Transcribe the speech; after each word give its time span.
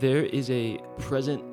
There 0.00 0.24
is 0.24 0.50
a 0.50 0.78
present 0.96 1.44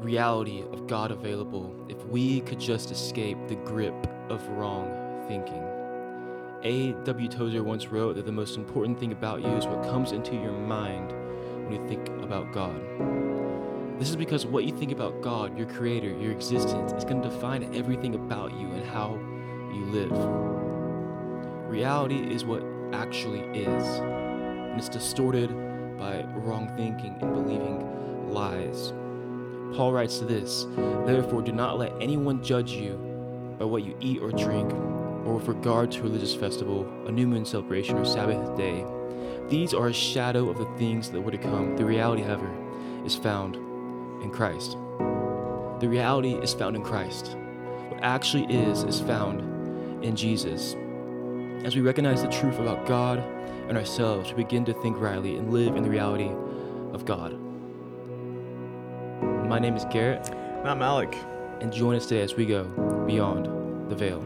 reality 0.00 0.64
of 0.72 0.88
God 0.88 1.12
available 1.12 1.72
if 1.88 2.04
we 2.06 2.40
could 2.40 2.58
just 2.58 2.90
escape 2.90 3.38
the 3.46 3.54
grip 3.54 3.94
of 4.28 4.44
wrong 4.48 4.90
thinking. 5.28 5.62
A.W. 6.64 7.28
Tozer 7.28 7.62
once 7.62 7.86
wrote 7.86 8.16
that 8.16 8.26
the 8.26 8.32
most 8.32 8.56
important 8.56 8.98
thing 8.98 9.12
about 9.12 9.42
you 9.42 9.50
is 9.50 9.68
what 9.68 9.84
comes 9.84 10.10
into 10.10 10.34
your 10.34 10.50
mind 10.50 11.12
when 11.12 11.70
you 11.70 11.86
think 11.86 12.08
about 12.24 12.52
God. 12.52 12.74
This 14.00 14.10
is 14.10 14.16
because 14.16 14.44
what 14.44 14.64
you 14.64 14.76
think 14.76 14.90
about 14.90 15.20
God, 15.22 15.56
your 15.56 15.68
creator, 15.68 16.08
your 16.08 16.32
existence, 16.32 16.90
is 16.90 17.04
going 17.04 17.22
to 17.22 17.28
define 17.28 17.72
everything 17.72 18.16
about 18.16 18.50
you 18.50 18.66
and 18.66 18.84
how 18.84 19.14
you 19.72 19.84
live. 19.84 20.10
Reality 21.70 22.34
is 22.34 22.44
what 22.44 22.64
actually 22.92 23.42
is, 23.56 23.84
and 24.00 24.76
it's 24.76 24.88
distorted 24.88 25.69
by 26.00 26.24
wrong 26.34 26.72
thinking 26.76 27.14
and 27.20 27.34
believing 27.34 28.30
lies. 28.32 28.92
Paul 29.76 29.92
writes 29.92 30.18
this 30.20 30.66
Therefore, 31.06 31.42
do 31.42 31.52
not 31.52 31.78
let 31.78 31.92
anyone 32.00 32.42
judge 32.42 32.72
you 32.72 32.94
by 33.58 33.66
what 33.66 33.84
you 33.84 33.94
eat 34.00 34.22
or 34.22 34.32
drink, 34.32 34.72
or 34.72 35.34
with 35.34 35.46
regard 35.46 35.92
to 35.92 36.02
religious 36.02 36.34
festival, 36.34 36.90
a 37.06 37.12
new 37.12 37.26
moon 37.26 37.44
celebration, 37.44 37.98
or 37.98 38.06
Sabbath 38.06 38.56
day. 38.56 38.84
These 39.48 39.74
are 39.74 39.88
a 39.88 39.92
shadow 39.92 40.48
of 40.48 40.56
the 40.56 40.78
things 40.78 41.10
that 41.10 41.20
were 41.20 41.30
to 41.30 41.38
come. 41.38 41.76
The 41.76 41.84
reality, 41.84 42.22
however, 42.22 42.50
is 43.04 43.14
found 43.14 43.56
in 44.22 44.30
Christ. 44.30 44.72
The 45.80 45.88
reality 45.88 46.34
is 46.34 46.54
found 46.54 46.76
in 46.76 46.82
Christ. 46.82 47.36
What 47.88 48.02
actually 48.02 48.44
is, 48.44 48.84
is 48.84 49.00
found 49.00 49.40
in 50.02 50.16
Jesus. 50.16 50.74
As 51.64 51.74
we 51.76 51.82
recognize 51.82 52.22
the 52.22 52.28
truth 52.28 52.58
about 52.58 52.86
God 52.86 53.18
and 53.68 53.76
ourselves, 53.76 54.30
we 54.32 54.42
begin 54.44 54.64
to 54.64 54.72
think 54.74 54.98
rightly 54.98 55.36
and 55.36 55.52
live 55.52 55.76
in 55.76 55.82
the 55.82 55.90
reality 55.90 56.30
of 56.92 57.04
God. 57.04 57.38
My 59.48 59.58
name 59.58 59.76
is 59.76 59.84
Garrett, 59.86 60.28
And 60.30 60.68
I'm 60.68 60.82
Alec. 60.82 61.14
and 61.60 61.70
join 61.72 61.94
us 61.96 62.06
today 62.06 62.22
as 62.22 62.34
we 62.34 62.46
go 62.46 62.64
beyond 63.06 63.90
the 63.90 63.94
veil. 63.94 64.24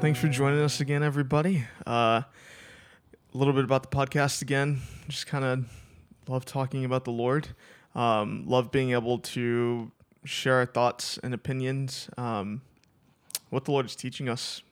Thanks 0.00 0.18
for 0.18 0.28
joining 0.28 0.60
us 0.60 0.80
again, 0.80 1.02
everybody. 1.02 1.64
Uh, 1.86 2.22
a 2.22 2.26
little 3.32 3.52
bit 3.54 3.64
about 3.64 3.82
the 3.90 3.96
podcast 3.96 4.42
again. 4.42 4.80
Just 5.08 5.26
kind 5.26 5.44
of 5.44 5.64
love 6.28 6.44
talking 6.44 6.84
about 6.84 7.04
the 7.04 7.10
Lord. 7.10 7.48
Um, 7.94 8.44
love 8.46 8.70
being 8.70 8.92
able 8.92 9.18
to 9.20 9.90
share 10.24 10.56
our 10.56 10.66
thoughts 10.66 11.18
and 11.22 11.32
opinions, 11.34 12.08
um, 12.16 12.62
what 13.50 13.64
the 13.64 13.72
Lord 13.72 13.86
is 13.86 13.96
teaching 13.96 14.28
us. 14.28 14.62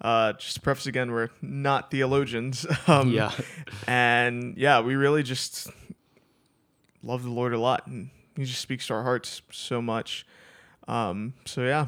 Uh, 0.00 0.32
just 0.34 0.54
to 0.54 0.60
preface 0.60 0.86
again, 0.86 1.12
we're 1.12 1.30
not 1.40 1.90
theologians. 1.90 2.66
Um, 2.86 3.10
yeah. 3.10 3.32
And 3.86 4.56
yeah, 4.56 4.80
we 4.80 4.94
really 4.96 5.22
just 5.22 5.68
love 7.02 7.22
the 7.22 7.30
Lord 7.30 7.52
a 7.52 7.58
lot, 7.58 7.86
and 7.86 8.10
He 8.36 8.44
just 8.44 8.60
speaks 8.60 8.86
to 8.88 8.94
our 8.94 9.02
hearts 9.02 9.42
so 9.50 9.80
much. 9.82 10.26
Um, 10.88 11.34
so 11.44 11.62
yeah, 11.62 11.86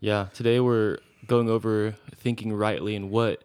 Yeah, 0.00 0.28
today 0.32 0.58
we're 0.60 0.98
going 1.26 1.48
over 1.48 1.94
thinking 2.16 2.52
rightly 2.52 2.94
and 2.96 3.10
what 3.10 3.42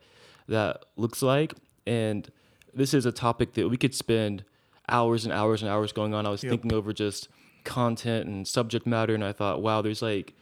that 0.47 0.83
looks 0.95 1.21
like. 1.21 1.53
And 1.85 2.29
this 2.73 2.93
is 2.93 3.05
a 3.05 3.11
topic 3.11 3.53
that 3.53 3.69
we 3.69 3.77
could 3.77 3.93
spend 3.95 4.43
hours 4.89 5.25
and 5.25 5.33
hours 5.33 5.61
and 5.61 5.69
hours 5.71 5.91
going 5.91 6.13
on. 6.13 6.25
I 6.25 6.29
was 6.29 6.43
Yep. 6.43 6.51
thinking 6.51 6.73
over 6.73 6.93
just 6.93 7.27
content 7.63 8.27
and 8.27 8.47
subject 8.47 8.85
matter, 8.85 9.13
and 9.13 9.23
I 9.23 9.31
thought, 9.33 9.61
wow, 9.61 9.81
there's 9.81 10.01
like 10.01 10.33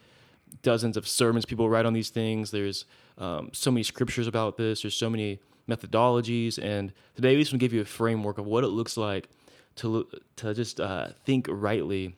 dozens 0.62 0.96
of 0.98 1.08
sermons 1.08 1.46
people 1.46 1.70
write 1.70 1.86
on 1.86 1.94
these 1.94 2.10
things. 2.10 2.52
There's 2.52 2.86
um, 3.18 3.50
so 3.54 3.72
many 3.72 3.84
scriptures 3.84 4.28
about 4.28 4.58
this. 4.58 4.82
There's 4.84 4.96
so 4.96 5.10
many 5.10 5.40
methodologies, 5.68 6.60
and 6.62 6.94
today 7.16 7.36
we 7.36 7.42
just 7.42 7.52
want 7.52 7.60
to 7.60 7.66
give 7.66 7.74
you 7.74 7.82
a 7.82 7.86
framework 7.86 8.38
of 8.38 8.46
what 8.46 8.64
it 8.64 8.68
looks 8.68 8.98
like 8.98 9.30
to 9.78 10.08
to 10.38 10.54
just 10.54 10.80
uh, 10.80 11.08
think 11.26 11.48
rightly 11.50 12.16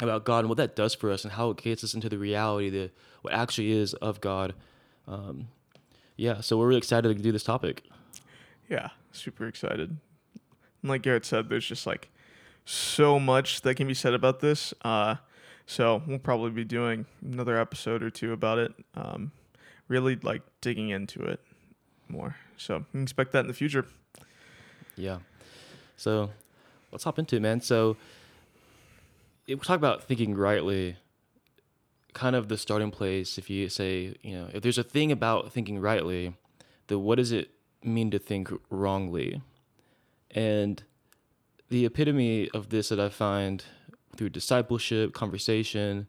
about 0.00 0.24
God 0.24 0.40
and 0.40 0.48
what 0.48 0.58
that 0.58 0.76
does 0.76 0.94
for 0.94 1.10
us 1.10 1.24
and 1.24 1.32
how 1.32 1.50
it 1.50 1.56
gets 1.58 1.82
us 1.82 1.94
into 1.94 2.08
the 2.08 2.18
reality 2.18 2.70
that 2.70 2.90
what 3.22 3.32
actually 3.32 3.72
is 3.72 3.94
of 3.94 4.20
God. 4.20 4.54
Um, 5.06 5.48
yeah, 6.16 6.40
so 6.40 6.58
we're 6.58 6.68
really 6.68 6.78
excited 6.78 7.16
to 7.16 7.22
do 7.22 7.32
this 7.32 7.44
topic. 7.44 7.84
Yeah, 8.68 8.88
super 9.12 9.46
excited. 9.46 9.96
And 10.82 10.90
like 10.90 11.02
Garrett 11.02 11.24
said, 11.24 11.48
there's 11.48 11.66
just 11.66 11.86
like 11.86 12.10
so 12.64 13.18
much 13.18 13.62
that 13.62 13.76
can 13.76 13.86
be 13.86 13.94
said 13.94 14.14
about 14.14 14.40
this. 14.40 14.74
Uh, 14.82 15.16
so 15.66 16.02
we'll 16.06 16.18
probably 16.18 16.50
be 16.50 16.64
doing 16.64 17.06
another 17.22 17.58
episode 17.58 18.02
or 18.02 18.10
two 18.10 18.32
about 18.32 18.58
it. 18.58 18.72
Um, 18.94 19.32
really 19.88 20.16
like 20.16 20.42
digging 20.60 20.90
into 20.90 21.22
it 21.22 21.40
more. 22.08 22.36
So 22.56 22.84
expect 22.94 23.32
that 23.32 23.40
in 23.40 23.46
the 23.46 23.54
future. 23.54 23.86
Yeah. 24.96 25.18
So 25.96 26.30
let's 26.92 27.04
hop 27.04 27.18
into 27.18 27.36
it, 27.36 27.42
man. 27.42 27.60
So 27.60 27.96
we 29.48 29.56
talk 29.56 29.76
about 29.76 30.04
thinking 30.04 30.34
rightly, 30.34 30.96
kind 32.14 32.36
of 32.36 32.48
the 32.48 32.58
starting 32.58 32.90
place, 32.90 33.38
if 33.38 33.48
you 33.48 33.68
say, 33.68 34.14
you 34.22 34.34
know, 34.36 34.48
if 34.52 34.62
there's 34.62 34.78
a 34.78 34.82
thing 34.82 35.10
about 35.12 35.52
thinking 35.52 35.78
rightly, 35.80 36.34
then 36.88 37.02
what 37.02 37.16
does 37.16 37.32
it 37.32 37.50
mean 37.82 38.10
to 38.10 38.18
think 38.18 38.50
wrongly? 38.70 39.40
And 40.30 40.82
the 41.68 41.86
epitome 41.86 42.50
of 42.50 42.70
this 42.70 42.88
that 42.90 43.00
I 43.00 43.08
find 43.08 43.64
through 44.16 44.30
discipleship, 44.30 45.12
conversation, 45.14 46.08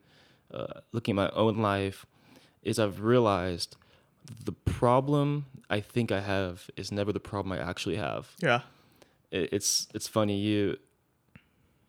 uh, 0.53 0.81
looking 0.91 1.13
at 1.13 1.15
my 1.15 1.29
own 1.31 1.57
life, 1.59 2.05
is 2.63 2.79
I've 2.79 3.01
realized 3.01 3.75
the 4.45 4.51
problem 4.51 5.45
I 5.69 5.79
think 5.79 6.11
I 6.11 6.21
have 6.21 6.69
is 6.75 6.91
never 6.91 7.11
the 7.13 7.19
problem 7.19 7.51
I 7.51 7.57
actually 7.57 7.95
have 7.95 8.29
Yeah. 8.41 8.61
it, 9.31 9.49
it's 9.53 9.87
it's 9.93 10.07
funny 10.07 10.37
you 10.37 10.77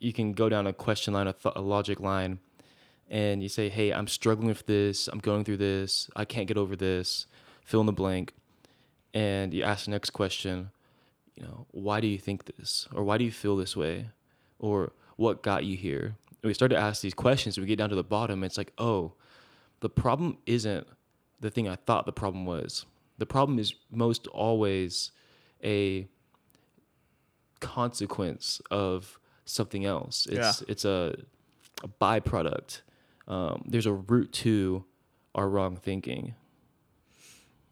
you 0.01 0.13
can 0.13 0.33
go 0.33 0.49
down 0.49 0.67
a 0.67 0.73
question 0.73 1.15
line 1.15 1.29
a, 1.29 1.33
th- 1.33 1.55
a 1.55 1.61
logic 1.61 2.01
line 2.01 2.41
and 3.09 3.43
you 3.43 3.49
say 3.49 3.69
hey 3.69 3.93
i'm 3.93 4.09
struggling 4.09 4.49
with 4.49 4.67
this. 4.67 5.09
I'm 5.09 5.19
going 5.19 5.45
through 5.45 5.59
this. 5.59 6.11
I 6.17 6.25
can't 6.25 6.49
get 6.49 6.57
over 6.57 6.75
this. 6.75 7.27
Fill 7.65 7.81
in 7.81 7.87
the 7.87 7.93
blank. 7.93 8.33
And 9.13 9.53
you 9.53 9.63
ask 9.63 9.85
the 9.85 9.91
next 9.91 10.11
question 10.11 10.71
you 11.37 11.45
know 11.45 11.67
why 11.71 12.01
do 12.01 12.07
you 12.07 12.19
think 12.19 12.45
this? 12.45 12.89
Or 12.93 13.05
why 13.05 13.19
do 13.19 13.25
you 13.25 13.33
feel 13.33 13.57
this 13.57 13.77
way? 13.77 14.11
Or 14.59 14.93
what 15.17 15.43
got 15.43 15.65
you 15.65 15.77
here? 15.77 16.17
And 16.43 16.49
we 16.49 16.55
start 16.55 16.71
to 16.71 16.77
ask 16.77 17.03
these 17.03 17.15
questions. 17.15 17.59
We 17.59 17.67
get 17.67 17.79
down 17.79 17.91
to 17.91 17.97
the 17.97 18.05
bottom. 18.05 18.43
It's 18.45 18.59
like 18.59 18.73
oh 18.79 19.13
the 19.81 19.91
problem 19.91 20.39
isn't 20.47 20.87
the 21.41 21.51
thing 21.51 21.69
i 21.69 21.77
thought 21.77 22.07
the 22.07 22.13
problem 22.13 22.47
was. 22.47 22.87
The 23.19 23.27
problem 23.27 23.59
is 23.59 23.75
most 23.91 24.27
always 24.29 25.11
a 25.63 26.09
consequence 27.61 28.63
of 28.71 29.20
something 29.51 29.85
else. 29.85 30.27
It's 30.31 30.63
it's 30.63 30.85
a, 30.85 31.15
a 31.83 31.89
byproduct. 31.89 32.81
Um, 33.29 33.63
there's 33.67 33.87
a 33.87 33.93
root 33.93 34.33
to 34.33 34.85
our 35.35 35.49
wrong 35.49 35.77
thinking. 35.77 36.35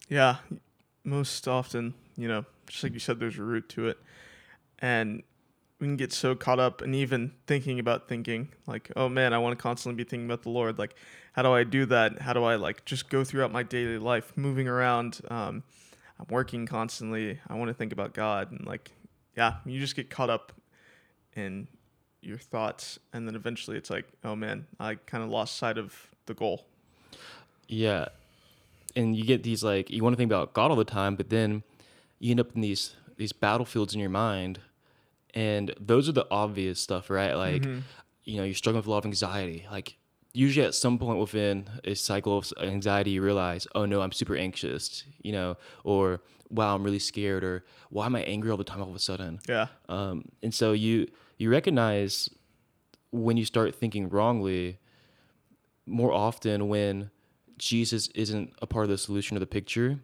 Yeah, 0.08 0.36
most 1.04 1.48
often, 1.48 1.94
you 2.16 2.28
know, 2.28 2.44
just 2.66 2.82
like 2.82 2.92
you 2.92 3.00
said, 3.00 3.20
there's 3.20 3.38
a 3.38 3.42
root 3.42 3.68
to 3.70 3.88
it. 3.88 3.98
And 4.78 5.22
we 5.80 5.86
can 5.86 5.96
get 5.96 6.12
so 6.12 6.34
caught 6.34 6.58
up 6.58 6.82
in 6.82 6.94
even 6.94 7.32
thinking 7.46 7.78
about 7.78 8.08
thinking, 8.08 8.48
like, 8.66 8.90
oh 8.96 9.08
man, 9.08 9.32
I 9.32 9.38
want 9.38 9.58
to 9.58 9.62
constantly 9.62 10.02
be 10.02 10.08
thinking 10.08 10.26
about 10.26 10.42
the 10.42 10.50
Lord. 10.50 10.78
Like, 10.78 10.94
how 11.32 11.42
do 11.42 11.52
I 11.52 11.64
do 11.64 11.86
that? 11.86 12.20
How 12.20 12.32
do 12.32 12.44
I, 12.44 12.56
like, 12.56 12.84
just 12.84 13.10
go 13.10 13.22
throughout 13.22 13.52
my 13.52 13.62
daily 13.62 13.98
life, 13.98 14.32
moving 14.36 14.66
around? 14.66 15.20
Um, 15.30 15.62
I'm 16.18 16.26
working 16.30 16.66
constantly. 16.66 17.38
I 17.46 17.54
want 17.54 17.68
to 17.68 17.74
think 17.74 17.92
about 17.92 18.12
God. 18.12 18.50
And, 18.50 18.66
like, 18.66 18.90
yeah, 19.36 19.56
you 19.64 19.78
just 19.78 19.94
get 19.94 20.10
caught 20.10 20.30
up 20.30 20.52
in 21.36 21.68
your 22.20 22.38
thoughts. 22.38 22.98
And 23.12 23.26
then 23.26 23.34
eventually 23.34 23.76
it's 23.76 23.90
like, 23.90 24.06
oh 24.24 24.36
man, 24.36 24.66
I 24.78 24.96
kind 24.96 25.22
of 25.22 25.30
lost 25.30 25.56
sight 25.56 25.78
of 25.78 25.94
the 26.26 26.34
goal. 26.34 26.66
Yeah, 27.68 28.06
and 28.96 29.16
you 29.16 29.24
get 29.24 29.42
these 29.42 29.62
like 29.62 29.90
you 29.90 30.02
want 30.02 30.14
to 30.14 30.16
think 30.16 30.30
about 30.30 30.54
God 30.54 30.70
all 30.70 30.76
the 30.76 30.84
time, 30.84 31.16
but 31.16 31.30
then 31.30 31.62
you 32.18 32.30
end 32.30 32.40
up 32.40 32.54
in 32.54 32.60
these 32.62 32.94
these 33.16 33.32
battlefields 33.32 33.94
in 33.94 34.00
your 34.00 34.10
mind, 34.10 34.60
and 35.34 35.74
those 35.78 36.08
are 36.08 36.12
the 36.12 36.26
obvious 36.30 36.80
stuff, 36.80 37.10
right? 37.10 37.34
Like 37.34 37.64
you 38.24 38.38
know 38.38 38.44
you're 38.44 38.54
struggling 38.54 38.80
with 38.80 38.86
a 38.86 38.90
lot 38.90 38.98
of 38.98 39.06
anxiety, 39.06 39.66
like. 39.70 39.96
Usually, 40.34 40.64
at 40.64 40.74
some 40.74 40.98
point 40.98 41.18
within 41.18 41.68
a 41.84 41.94
cycle 41.94 42.36
of 42.36 42.52
anxiety, 42.60 43.12
you 43.12 43.22
realize, 43.22 43.66
"Oh 43.74 43.86
no, 43.86 44.02
I'm 44.02 44.12
super 44.12 44.36
anxious," 44.36 45.02
you 45.22 45.32
know, 45.32 45.56
or 45.84 46.20
"Wow, 46.50 46.76
I'm 46.76 46.84
really 46.84 46.98
scared," 47.00 47.42
or 47.42 47.64
"Why 47.88 48.06
am 48.06 48.14
I 48.14 48.22
angry 48.22 48.50
all 48.50 48.58
the 48.58 48.62
time 48.62 48.80
all 48.82 48.90
of 48.90 48.94
a 48.94 49.00
sudden?" 49.00 49.40
Yeah. 49.48 49.68
Um, 49.88 50.26
and 50.42 50.54
so 50.54 50.72
you 50.72 51.08
you 51.38 51.50
recognize 51.50 52.28
when 53.10 53.36
you 53.36 53.44
start 53.44 53.74
thinking 53.74 54.08
wrongly 54.08 54.78
more 55.86 56.12
often 56.12 56.68
when 56.68 57.10
Jesus 57.56 58.08
isn't 58.08 58.52
a 58.60 58.66
part 58.66 58.84
of 58.84 58.90
the 58.90 58.98
solution 58.98 59.36
of 59.36 59.40
the 59.40 59.46
picture, 59.46 60.00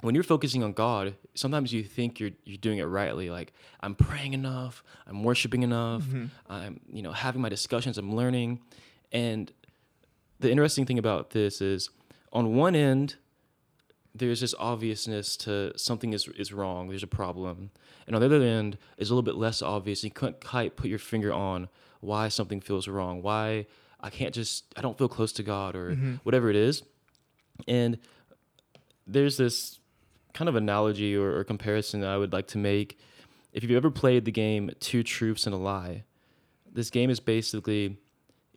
when 0.00 0.14
you're 0.14 0.24
focusing 0.24 0.64
on 0.64 0.72
God, 0.72 1.14
sometimes 1.34 1.72
you 1.72 1.84
think 1.84 2.18
you're 2.18 2.32
you're 2.44 2.56
doing 2.56 2.78
it 2.78 2.84
rightly. 2.84 3.30
Like 3.30 3.52
I'm 3.80 3.94
praying 3.94 4.32
enough, 4.32 4.82
I'm 5.06 5.22
worshiping 5.22 5.62
enough, 5.62 6.02
mm-hmm. 6.02 6.26
I'm 6.52 6.80
you 6.90 7.02
know 7.02 7.12
having 7.12 7.42
my 7.42 7.48
discussions, 7.48 7.98
I'm 7.98 8.14
learning, 8.14 8.60
and 9.12 9.52
the 10.40 10.50
interesting 10.50 10.86
thing 10.86 10.98
about 10.98 11.30
this 11.30 11.60
is, 11.60 11.88
on 12.32 12.56
one 12.56 12.74
end, 12.74 13.16
there's 14.14 14.40
this 14.40 14.54
obviousness 14.58 15.36
to 15.38 15.72
something 15.76 16.12
is 16.12 16.28
is 16.28 16.52
wrong, 16.52 16.88
there's 16.88 17.02
a 17.02 17.08
problem, 17.08 17.70
and 18.06 18.14
on 18.14 18.20
the 18.20 18.26
other 18.26 18.42
end 18.42 18.76
is 18.98 19.10
a 19.10 19.14
little 19.14 19.22
bit 19.22 19.36
less 19.36 19.62
obvious. 19.62 20.04
You 20.04 20.10
couldn't 20.10 20.44
quite 20.44 20.76
put 20.76 20.90
your 20.90 20.98
finger 20.98 21.32
on 21.32 21.68
why 22.00 22.28
something 22.28 22.60
feels 22.60 22.88
wrong, 22.88 23.22
why 23.22 23.66
I 24.00 24.10
can't 24.10 24.34
just 24.34 24.64
I 24.76 24.82
don't 24.82 24.98
feel 24.98 25.08
close 25.08 25.32
to 25.34 25.42
God 25.42 25.74
or 25.74 25.92
mm-hmm. 25.92 26.14
whatever 26.24 26.50
it 26.50 26.56
is, 26.56 26.82
and 27.66 27.98
there's 29.06 29.36
this 29.36 29.78
kind 30.34 30.48
of 30.48 30.56
analogy 30.56 31.16
or, 31.16 31.36
or 31.36 31.44
comparison 31.44 32.00
that 32.00 32.10
I 32.10 32.16
would 32.16 32.32
like 32.32 32.46
to 32.48 32.58
make. 32.58 32.98
If 33.52 33.62
you've 33.62 33.72
ever 33.72 33.90
played 33.90 34.24
the 34.24 34.32
game 34.32 34.70
Two 34.80 35.02
Truths 35.02 35.46
and 35.46 35.54
a 35.54 35.58
Lie, 35.58 36.04
this 36.70 36.88
game 36.90 37.10
is 37.10 37.20
basically, 37.20 37.98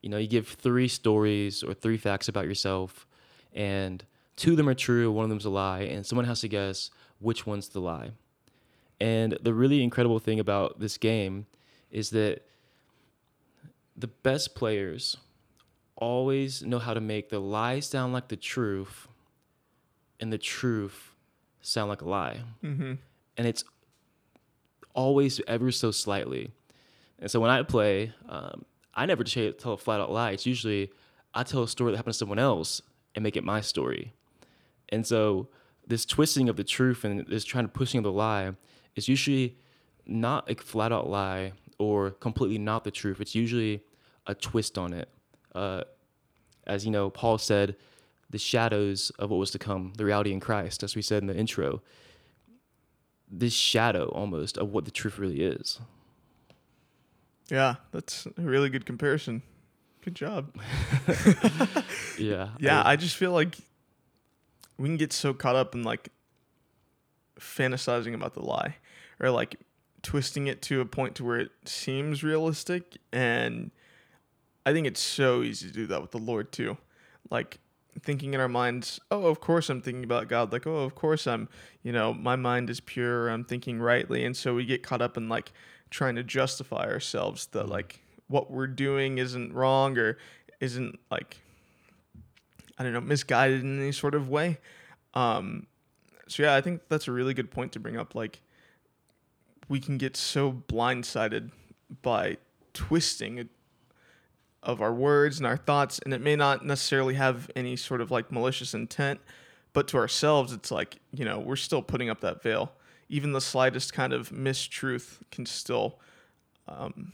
you 0.02 0.10
know, 0.10 0.18
you 0.18 0.28
give 0.28 0.48
three 0.48 0.88
stories 0.88 1.63
or 1.63 1.74
three 1.74 1.98
facts 1.98 2.28
about 2.28 2.46
yourself, 2.46 3.06
and 3.54 4.04
two 4.36 4.52
of 4.52 4.58
them 4.58 4.70
are 4.70 4.74
true, 4.74 5.12
one 5.12 5.24
of 5.24 5.30
them's 5.30 5.46
a 5.46 5.50
lie, 5.50 5.82
and 5.82 6.06
someone 6.06 6.26
has 6.26 6.42
to 6.42 6.48
guess 6.48 6.90
which 7.20 7.46
one's 7.46 7.70
the 7.70 7.80
lie. 7.80 8.12
And 9.00 9.38
the 9.42 9.54
really 9.54 9.84
incredible 9.84 10.20
thing 10.20 10.40
about 10.40 10.80
this 10.80 10.98
game 10.98 11.48
is 11.92 12.12
that 12.12 12.42
the 13.96 14.08
best 14.08 14.56
players 14.56 15.18
always 15.98 16.64
know 16.64 16.80
how 16.80 16.94
to 16.94 17.02
make 17.02 17.30
the 17.30 17.40
lie 17.40 17.80
sound 17.80 18.14
like 18.14 18.28
the 18.28 18.36
truth 18.36 19.08
and 20.20 20.32
the 20.32 20.38
truth 20.38 21.14
sound 21.62 21.90
like 21.90 22.02
a 22.02 22.10
lie. 22.10 22.40
Mm-hmm. 22.64 22.94
And 23.38 23.48
it's 23.48 23.64
always 24.94 25.42
ever 25.48 25.72
so 25.72 25.92
slightly. 25.92 26.52
And 27.20 27.31
so 27.31 27.40
when 27.40 27.50
I 27.50 27.64
play, 27.64 28.14
um, 28.28 28.66
I 28.94 29.06
never 29.06 29.24
tell 29.24 29.52
tell 29.54 29.74
a 29.74 29.78
flat 29.78 30.00
out 30.00 30.12
lie. 30.12 30.31
It's 30.31 30.46
usually 30.46 30.92
I 31.34 31.44
tell 31.44 31.64
a 31.64 31.68
story 31.68 31.92
that 31.92 31.98
happened 31.98 32.14
to 32.14 32.18
someone 32.18 32.40
else 32.40 32.81
and 33.14 33.24
make 33.24 33.38
it 33.38 33.44
my 33.44 33.62
story. 33.62 34.14
And 34.90 35.06
so 35.06 35.50
this 35.88 36.06
twisting 36.06 36.50
of 36.50 36.56
the 36.58 36.64
truth 36.64 37.04
and 37.04 37.26
this 37.28 37.44
trying 37.46 37.66
to 37.66 37.72
pushing 37.72 37.98
of 38.00 38.04
the 38.04 38.12
lie 38.12 38.52
is 38.96 39.08
usually 39.08 39.58
not 40.06 40.50
a 40.50 40.56
flat 40.56 40.92
out 40.92 41.10
lie 41.10 41.54
or 41.80 42.12
completely 42.12 42.58
not 42.58 42.84
the 42.84 42.92
truth. 42.92 43.20
It's 43.22 43.36
usually 43.36 43.82
a 44.28 44.34
twist 44.36 44.78
on 44.78 44.94
it. 44.94 45.10
Uh, 45.54 45.82
as 46.66 46.86
you 46.86 46.92
know, 46.92 47.10
Paul 47.10 47.38
said, 47.38 47.76
the 48.30 48.38
shadows 48.40 49.12
of 49.20 49.30
what 49.30 49.38
was 49.38 49.52
to 49.52 49.60
come, 49.60 49.94
the 49.98 50.06
reality 50.06 50.32
in 50.34 50.40
Christ, 50.40 50.82
as 50.84 50.96
we 50.96 51.02
said 51.02 51.22
in 51.22 51.28
the 51.28 51.36
intro. 51.38 51.81
This 53.30 53.54
shadow 53.54 54.06
almost 54.10 54.58
of 54.58 54.70
what 54.72 54.86
the 54.86 54.92
truth 54.92 55.20
really 55.20 55.42
is. 55.42 55.80
Yeah, 57.50 57.76
that's 57.92 58.26
a 58.38 58.42
really 58.42 58.70
good 58.70 58.86
comparison. 58.86 59.42
Good 60.04 60.16
job. 60.16 60.52
Yeah. 62.18 62.50
Yeah, 62.60 62.81
I- 62.81 62.94
I 62.94 62.96
just 62.96 63.16
feel 63.18 63.31
like 63.31 63.58
we 64.77 64.88
can 64.88 64.98
get 64.98 65.13
so 65.13 65.33
caught 65.33 65.56
up 65.56 65.75
in 65.75 65.83
like 65.83 66.10
fantasizing 67.39 68.13
about 68.13 68.33
the 68.33 68.42
lie 68.42 68.75
or 69.19 69.30
like 69.30 69.57
twisting 70.01 70.48
it 70.48 70.62
to 70.62 70.81
a 70.81 70.86
point 70.86 71.16
to 71.16 71.24
where 71.24 71.39
it 71.39 71.51
seems 71.66 72.24
realistic 72.24 72.98
and 73.12 73.72
I 74.66 74.74
think 74.74 74.88
it's 74.88 75.01
so 75.01 75.44
easy 75.44 75.68
to 75.68 75.74
do 75.74 75.88
that 75.88 76.01
with 76.01 76.12
the 76.12 76.18
Lord 76.18 76.51
too. 76.51 76.77
Like 77.30 77.60
thinking 78.01 78.33
in 78.33 78.39
our 78.39 78.48
minds, 78.48 79.00
oh, 79.12 79.27
of 79.27 79.39
course 79.39 79.69
I'm 79.69 79.81
thinking 79.81 80.04
about 80.04 80.27
God. 80.27 80.51
Like, 80.51 80.66
oh, 80.66 80.78
of 80.78 80.95
course 80.95 81.28
I'm, 81.28 81.48
you 81.83 81.92
know, 81.92 82.13
my 82.13 82.36
mind 82.36 82.69
is 82.69 82.80
pure. 82.80 83.30
I'm 83.30 83.44
thinking 83.44 83.80
rightly. 83.80 84.25
And 84.25 84.36
so 84.36 84.56
we 84.56 84.66
get 84.66 84.83
caught 84.83 85.01
up 85.01 85.18
in 85.18 85.30
like 85.30 85.51
trying 85.92 86.16
to 86.16 86.24
justify 86.24 86.86
ourselves 86.86 87.48
that 87.48 87.63
mm-hmm. 87.63 87.71
like 87.71 88.01
what 88.28 88.50
we're 88.50 88.68
doing 88.68 89.19
isn't 89.19 89.54
wrong 89.54 89.98
or 89.98 90.18
isn't 90.60 91.00
like 91.12 91.38
I 92.77 92.83
don't 92.83 92.94
know, 92.94 93.01
misguided 93.01 93.62
in 93.62 93.80
any 93.80 93.92
sort 93.92 94.16
of 94.16 94.30
way. 94.30 94.60
Um, 95.13 95.68
so 96.27 96.44
yeah, 96.44 96.56
I 96.56 96.62
think 96.62 96.81
that's 96.89 97.07
a 97.07 97.12
really 97.12 97.33
good 97.33 97.51
point 97.51 97.72
to 97.74 97.80
bring 97.80 97.98
up. 97.98 98.16
Like, 98.16 98.42
we 99.68 99.80
can 99.80 99.98
get 99.98 100.16
so 100.18 100.51
blindsided 100.51 101.51
by 102.01 102.38
twisting 102.74 103.50
of 104.62 104.81
our 104.81 104.94
words 104.94 105.38
and 105.38 105.48
our 105.48 105.57
thoughts, 105.57 106.00
and 106.00 106.13
it 106.13 106.22
may 106.22 106.36
not 106.36 106.66
necessarily 106.66 107.13
have 107.13 107.50
any 107.56 107.75
sort 107.75 108.01
of 108.01 108.12
like 108.12 108.31
malicious 108.31 108.74
intent, 108.74 109.19
but 109.74 109.88
to 109.89 109.98
ourselves, 109.98 110.51
it's 110.51 110.71
like 110.71 110.98
you 111.13 111.24
know 111.24 111.39
we're 111.39 111.56
still 111.56 111.81
putting 111.81 112.10
up 112.10 112.21
that 112.21 112.42
veil. 112.42 112.74
Even 113.07 113.33
the 113.33 113.42
slightest 113.42 113.94
kind 113.94 114.13
of 114.13 114.30
mistruth 114.30 115.19
can 115.31 115.45
still 115.45 116.00
um, 116.68 117.13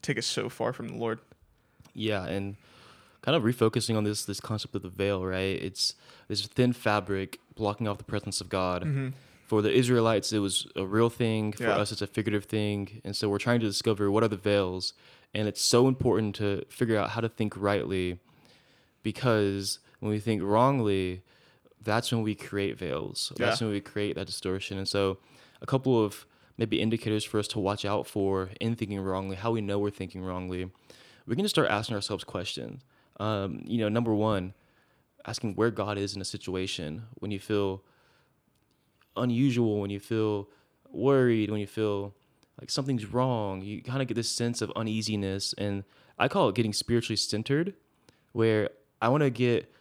take 0.00 0.16
us 0.16 0.26
so 0.26 0.48
far 0.48 0.72
from 0.72 0.88
the 0.88 0.96
Lord. 0.96 1.18
Yeah, 1.94 2.24
and 2.24 2.56
kind 3.22 3.36
of 3.36 3.42
refocusing 3.42 3.96
on 3.96 4.04
this 4.04 4.24
this 4.24 4.40
concept 4.40 4.74
of 4.74 4.82
the 4.82 4.88
veil, 4.88 5.24
right? 5.24 5.56
It's 5.62 5.94
this 6.28 6.44
thin 6.46 6.72
fabric 6.72 7.38
blocking 7.54 7.88
off 7.88 7.98
the 7.98 8.04
presence 8.04 8.40
of 8.40 8.48
God. 8.48 8.82
Mm-hmm. 8.82 9.08
For 9.46 9.60
the 9.60 9.70
Israelites, 9.72 10.32
it 10.32 10.38
was 10.38 10.66
a 10.76 10.86
real 10.86 11.10
thing. 11.10 11.52
For 11.52 11.64
Yeah. 11.64 11.76
us, 11.76 11.92
it's 11.92 12.00
a 12.02 12.06
figurative 12.06 12.46
thing. 12.46 13.02
And 13.04 13.14
so 13.14 13.28
we're 13.28 13.38
trying 13.38 13.60
to 13.60 13.66
discover 13.66 14.10
what 14.10 14.22
are 14.22 14.28
the 14.28 14.36
veils. 14.36 14.94
And 15.34 15.46
it's 15.48 15.60
so 15.62 15.88
important 15.88 16.34
to 16.36 16.64
figure 16.68 16.96
out 16.98 17.10
how 17.10 17.20
to 17.20 17.28
think 17.28 17.54
rightly 17.56 18.18
because 19.02 19.78
when 20.00 20.10
we 20.10 20.18
think 20.18 20.42
wrongly, 20.42 21.22
that's 21.82 22.12
when 22.12 22.22
we 22.22 22.34
create 22.34 22.78
veils. 22.78 23.32
That's 23.36 23.60
when 23.60 23.70
we 23.70 23.80
create 23.80 24.14
that 24.16 24.26
distortion. 24.26 24.78
And 24.78 24.88
so, 24.88 25.18
a 25.60 25.66
couple 25.66 26.02
of 26.04 26.26
maybe 26.58 26.80
indicators 26.80 27.24
for 27.24 27.38
us 27.38 27.48
to 27.48 27.58
watch 27.58 27.84
out 27.84 28.06
for 28.06 28.50
in 28.60 28.74
thinking 28.76 29.00
wrongly, 29.00 29.36
how 29.36 29.50
we 29.52 29.60
know 29.60 29.78
we're 29.78 29.90
thinking 29.90 30.22
wrongly. 30.22 30.70
We 31.26 31.34
can 31.36 31.44
just 31.44 31.54
start 31.54 31.70
asking 31.70 31.96
ourselves 31.96 32.24
questions. 32.24 32.82
Um, 33.18 33.62
you 33.64 33.78
know, 33.78 33.88
number 33.88 34.14
one, 34.14 34.54
asking 35.26 35.54
where 35.54 35.70
God 35.70 35.98
is 35.98 36.16
in 36.16 36.22
a 36.22 36.24
situation 36.24 37.04
when 37.14 37.30
you 37.30 37.38
feel 37.38 37.82
unusual, 39.16 39.80
when 39.80 39.90
you 39.90 40.00
feel 40.00 40.48
worried, 40.90 41.50
when 41.50 41.60
you 41.60 41.66
feel 41.66 42.14
like 42.60 42.70
something's 42.70 43.06
wrong, 43.06 43.60
you 43.62 43.82
kind 43.82 44.02
of 44.02 44.08
get 44.08 44.14
this 44.14 44.28
sense 44.28 44.62
of 44.62 44.70
uneasiness. 44.76 45.54
And 45.58 45.84
I 46.18 46.28
call 46.28 46.48
it 46.48 46.54
getting 46.54 46.72
spiritually 46.72 47.16
centered, 47.16 47.74
where 48.32 48.70
I 49.00 49.08
want 49.08 49.22
to 49.22 49.30
get 49.30 49.72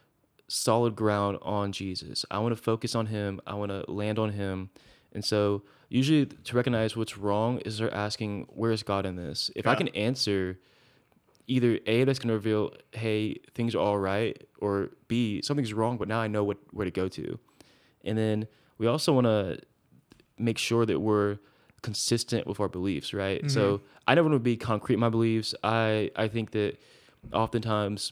solid 0.47 0.95
ground 0.95 1.37
on 1.41 1.71
Jesus. 1.71 2.25
I 2.31 2.39
want 2.39 2.55
to 2.55 2.61
focus 2.61 2.95
on 2.95 3.07
Him. 3.07 3.41
I 3.45 3.55
want 3.55 3.71
to 3.71 3.89
land 3.91 4.19
on 4.19 4.31
Him. 4.31 4.69
And 5.13 5.23
so, 5.23 5.63
usually, 5.89 6.25
to 6.25 6.55
recognize 6.55 6.95
what's 6.95 7.17
wrong 7.17 7.59
is 7.59 7.77
they're 7.77 7.93
asking, 7.93 8.47
Where 8.49 8.71
is 8.71 8.83
God 8.83 9.05
in 9.05 9.15
this? 9.15 9.51
If 9.55 9.67
I 9.67 9.75
can 9.75 9.89
answer 9.89 10.59
either 11.51 11.79
A, 11.85 12.03
that's 12.05 12.19
going 12.19 12.29
to 12.29 12.33
reveal, 12.33 12.73
Hey, 12.93 13.35
things 13.53 13.75
are 13.75 13.79
all 13.79 13.97
right, 13.97 14.41
or 14.59 14.89
B, 15.07 15.41
something's 15.43 15.73
wrong, 15.73 15.97
but 15.97 16.07
now 16.07 16.19
I 16.19 16.27
know 16.27 16.43
what, 16.43 16.57
where 16.71 16.85
to 16.85 16.91
go 16.91 17.07
to. 17.09 17.37
And 18.03 18.17
then 18.17 18.47
we 18.77 18.87
also 18.87 19.13
want 19.13 19.25
to 19.25 19.59
make 20.37 20.57
sure 20.57 20.85
that 20.85 20.99
we're 20.99 21.37
consistent 21.81 22.47
with 22.47 22.59
our 22.59 22.69
beliefs, 22.69 23.13
right? 23.13 23.41
So 23.51 23.81
I 24.07 24.15
never 24.15 24.29
want 24.29 24.35
to 24.35 24.39
be 24.39 24.55
concrete 24.55 24.95
in 24.95 24.99
my 25.01 25.09
beliefs. 25.09 25.53
I, 25.63 26.11
I 26.15 26.27
think 26.27 26.51
that 26.51 26.77
oftentimes 27.33 28.11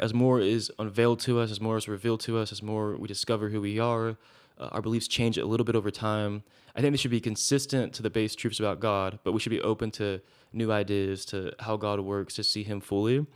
as 0.00 0.12
more 0.14 0.40
is 0.40 0.70
unveiled 0.78 1.20
to 1.20 1.38
us, 1.40 1.50
as 1.50 1.60
more 1.60 1.76
is 1.76 1.88
revealed 1.88 2.20
to 2.20 2.38
us, 2.38 2.52
as 2.52 2.62
more 2.62 2.96
we 2.96 3.08
discover 3.08 3.48
who 3.50 3.60
we 3.60 3.78
are, 3.78 4.16
uh, 4.58 4.68
our 4.72 4.82
beliefs 4.82 5.08
change 5.08 5.36
a 5.38 5.46
little 5.46 5.64
bit 5.64 5.76
over 5.76 5.90
time. 5.90 6.42
I 6.74 6.80
think 6.80 6.92
they 6.92 6.98
should 6.98 7.10
be 7.10 7.20
consistent 7.20 7.92
to 7.94 8.02
the 8.02 8.10
base 8.10 8.34
truths 8.34 8.60
about 8.60 8.80
God, 8.80 9.18
but 9.24 9.32
we 9.32 9.40
should 9.40 9.50
be 9.50 9.60
open 9.62 9.90
to 9.92 10.20
new 10.56 10.72
ideas, 10.72 11.24
to 11.26 11.52
how 11.60 11.76
God 11.76 12.00
works, 12.00 12.34
to 12.34 12.44
see 12.44 12.62
Him 12.62 12.80
fully. 12.80 13.26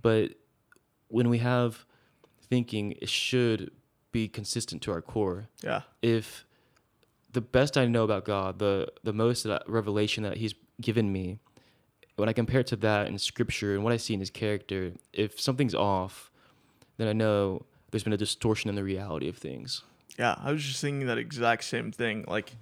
But 0.00 0.32
when 1.08 1.28
we 1.28 1.38
have 1.38 1.84
thinking, 2.42 2.92
it 3.00 3.08
should 3.08 3.70
be 4.12 4.28
consistent 4.28 4.82
to 4.82 4.92
our 4.92 5.00
core. 5.00 5.48
Yeah. 5.62 5.82
If 6.02 6.44
the 7.32 7.40
best 7.40 7.78
I 7.78 7.86
know 7.86 8.04
about 8.04 8.24
God, 8.24 8.58
the 8.58 8.88
the 9.04 9.12
most 9.12 9.44
that 9.44 9.62
I, 9.62 9.70
revelation 9.70 10.22
that 10.24 10.36
He's 10.36 10.54
given 10.80 11.12
me, 11.12 11.38
when 12.16 12.28
I 12.28 12.32
compare 12.32 12.60
it 12.60 12.66
to 12.68 12.76
that 12.76 13.06
in 13.06 13.18
Scripture 13.18 13.74
and 13.74 13.84
what 13.84 13.92
I 13.92 13.96
see 13.96 14.14
in 14.14 14.20
His 14.20 14.30
character, 14.30 14.92
if 15.12 15.40
something's 15.40 15.74
off, 15.74 16.30
then 16.96 17.08
I 17.08 17.12
know 17.12 17.66
there's 17.90 18.04
been 18.04 18.12
a 18.12 18.18
distortion 18.18 18.68
in 18.68 18.76
the 18.76 18.84
reality 18.84 19.28
of 19.28 19.36
things. 19.36 19.82
Yeah, 20.18 20.34
I 20.38 20.52
was 20.52 20.62
just 20.62 20.80
thinking 20.80 21.06
that 21.06 21.18
exact 21.18 21.64
same 21.64 21.92
thing. 21.92 22.24
Like, 22.28 22.52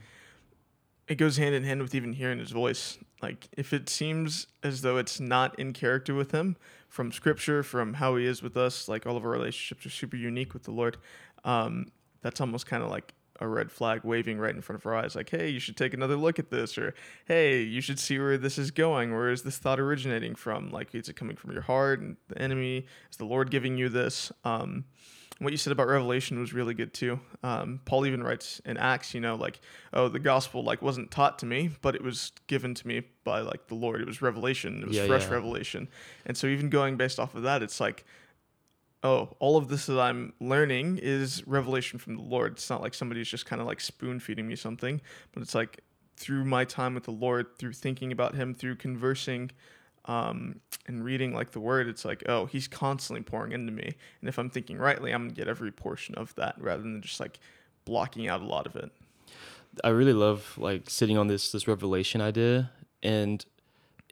it 1.09 1.17
goes 1.17 1.37
hand 1.39 1.55
in 1.55 1.65
hand 1.65 1.83
with 1.83 1.95
even 1.95 2.13
hearing 2.13 2.39
his 2.39 2.51
voice. 2.51 2.99
Like, 3.21 3.49
if 3.53 3.73
it 3.73 3.89
seems 3.89 4.47
as 4.63 4.83
though 4.83 4.97
it's 4.97 5.19
not 5.19 5.59
in 5.59 5.73
character 5.73 6.15
with 6.15 6.31
him 6.31 6.57
from 6.89 7.11
scripture, 7.11 7.63
from 7.63 7.95
how 7.95 8.17
he 8.17 8.25
is 8.25 8.43
with 8.43 8.57
us, 8.57 8.89
like 8.89 9.07
all 9.07 9.17
of 9.17 9.25
our 9.25 9.31
relationships 9.31 9.85
are 9.87 9.91
super 9.91 10.17
unique 10.17 10.55
with 10.55 10.63
the 10.65 10.71
Lord, 10.71 10.99
um, 11.45 11.87
that's 12.23 12.41
almost 12.41 12.67
kind 12.67 12.83
of 12.83 12.91
like 12.91 13.15
a 13.41 13.47
red 13.47 13.71
flag 13.71 14.01
waving 14.05 14.39
right 14.39 14.55
in 14.55 14.61
front 14.61 14.81
of 14.81 14.87
our 14.87 14.95
eyes. 14.95 15.15
Like, 15.15 15.31
hey, 15.31 15.49
you 15.49 15.61
should 15.61 15.77
take 15.77 15.95
another 15.95 16.17
look 16.17 16.39
at 16.39 16.51
this, 16.51 16.77
or 16.77 16.95
hey, 17.27 17.63
you 17.63 17.81
should 17.81 17.99
see 17.99 18.19
where 18.19 18.39
this 18.39 18.59
is 18.59 18.71
going. 18.71 19.13
Where 19.13 19.31
is 19.31 19.43
this 19.43 19.59
thought 19.59 19.81
originating 19.81 20.35
from? 20.35 20.71
Like, 20.71 20.95
is 20.95 21.09
it 21.09 21.17
coming 21.17 21.37
from 21.37 21.53
your 21.53 21.63
heart 21.63 22.01
and 22.01 22.17
the 22.29 22.41
enemy? 22.41 22.87
Is 23.11 23.17
the 23.17 23.25
Lord 23.25 23.51
giving 23.51 23.77
you 23.77 23.89
this? 23.89 24.33
Um, 24.45 24.85
what 25.39 25.53
you 25.53 25.57
said 25.57 25.73
about 25.73 25.87
revelation 25.87 26.41
was 26.41 26.53
really 26.53 26.75
good 26.75 26.93
too. 26.93 27.21
Um, 27.43 27.81
Paul 27.85 28.07
even 28.07 28.23
writes 28.23 28.61
in 28.65 28.77
Acts, 28.77 29.15
you 29.15 29.21
know, 29.21 29.37
like, 29.37 29.61
oh, 29.93 30.09
the 30.09 30.19
gospel 30.19 30.65
like 30.65 30.83
wasn't 30.83 31.11
taught 31.11 31.39
to 31.41 31.47
me, 31.47 31.71
but 31.81 31.95
it 31.95 32.03
was 32.03 32.33
given 32.49 32.75
to 32.75 32.87
me 32.89 33.03
by 33.25 33.41
like 33.41 33.69
the 33.69 33.75
Lord. 33.77 34.01
It 34.01 34.07
was 34.07 34.21
revelation. 34.21 34.83
It 34.83 34.89
was 34.89 34.97
Yeah, 34.97 35.07
fresh 35.07 35.25
yeah. 35.29 35.35
revelation. 35.35 35.89
And 36.27 36.37
so 36.37 36.47
even 36.49 36.71
going 36.71 36.97
based 36.97 37.21
off 37.21 37.35
of 37.37 37.43
that, 37.45 37.63
it's 37.63 37.79
like, 37.81 38.05
oh, 39.05 39.37
all 39.39 39.57
of 39.57 39.69
this 39.69 39.87
that 39.87 40.01
I'm 40.01 40.33
learning 40.41 40.99
is 41.01 41.47
revelation 41.47 41.99
from 42.01 42.17
the 42.17 42.23
Lord. 42.23 42.53
It's 42.55 42.69
not 42.69 42.83
like 42.83 42.95
somebody's 42.95 43.29
just 43.29 43.47
kind 43.47 43.61
of 43.63 43.67
like 43.69 43.81
spoon 43.81 44.19
feeding 44.19 44.49
me 44.49 44.57
something, 44.57 45.01
but 45.33 45.43
it's 45.43 45.55
like 45.55 45.83
through 46.17 46.45
my 46.45 46.65
time 46.65 46.95
with 46.95 47.05
the 47.05 47.13
Lord, 47.13 47.57
through 47.59 47.75
thinking 47.75 48.11
about 48.11 48.35
Him, 48.35 48.55
through 48.55 48.75
conversing 48.75 49.53
um, 50.09 50.61
and 50.87 51.05
reading 51.05 51.33
like 51.35 51.53
the 51.53 51.61
Word, 51.61 51.87
it's 51.87 52.05
like, 52.05 52.25
oh, 52.29 52.47
He's 52.47 52.67
constantly 52.67 53.23
pouring 53.23 53.53
into 53.53 53.71
me. 53.71 53.95
And 54.21 54.29
if 54.29 54.39
I'm 54.39 54.51
thinking 54.51 54.79
rightly, 54.79 55.13
I'm 55.13 55.25
gonna 55.25 55.35
get 55.35 55.47
every 55.49 55.71
portion 55.71 56.15
of 56.17 56.35
that 56.37 56.57
rather 56.59 56.83
than 56.83 57.01
just 57.03 57.21
like 57.21 57.39
blocking 57.85 58.29
out 58.29 58.41
a 58.43 58.47
lot 58.47 58.67
of 58.67 58.75
it. 58.75 58.91
I 59.85 59.91
really 59.91 60.13
love 60.15 60.55
like 60.59 60.91
sitting 60.91 61.17
on 61.19 61.29
this 61.29 61.53
this 61.53 61.69
revelation 61.69 62.21
idea, 62.21 62.71
and 63.03 63.45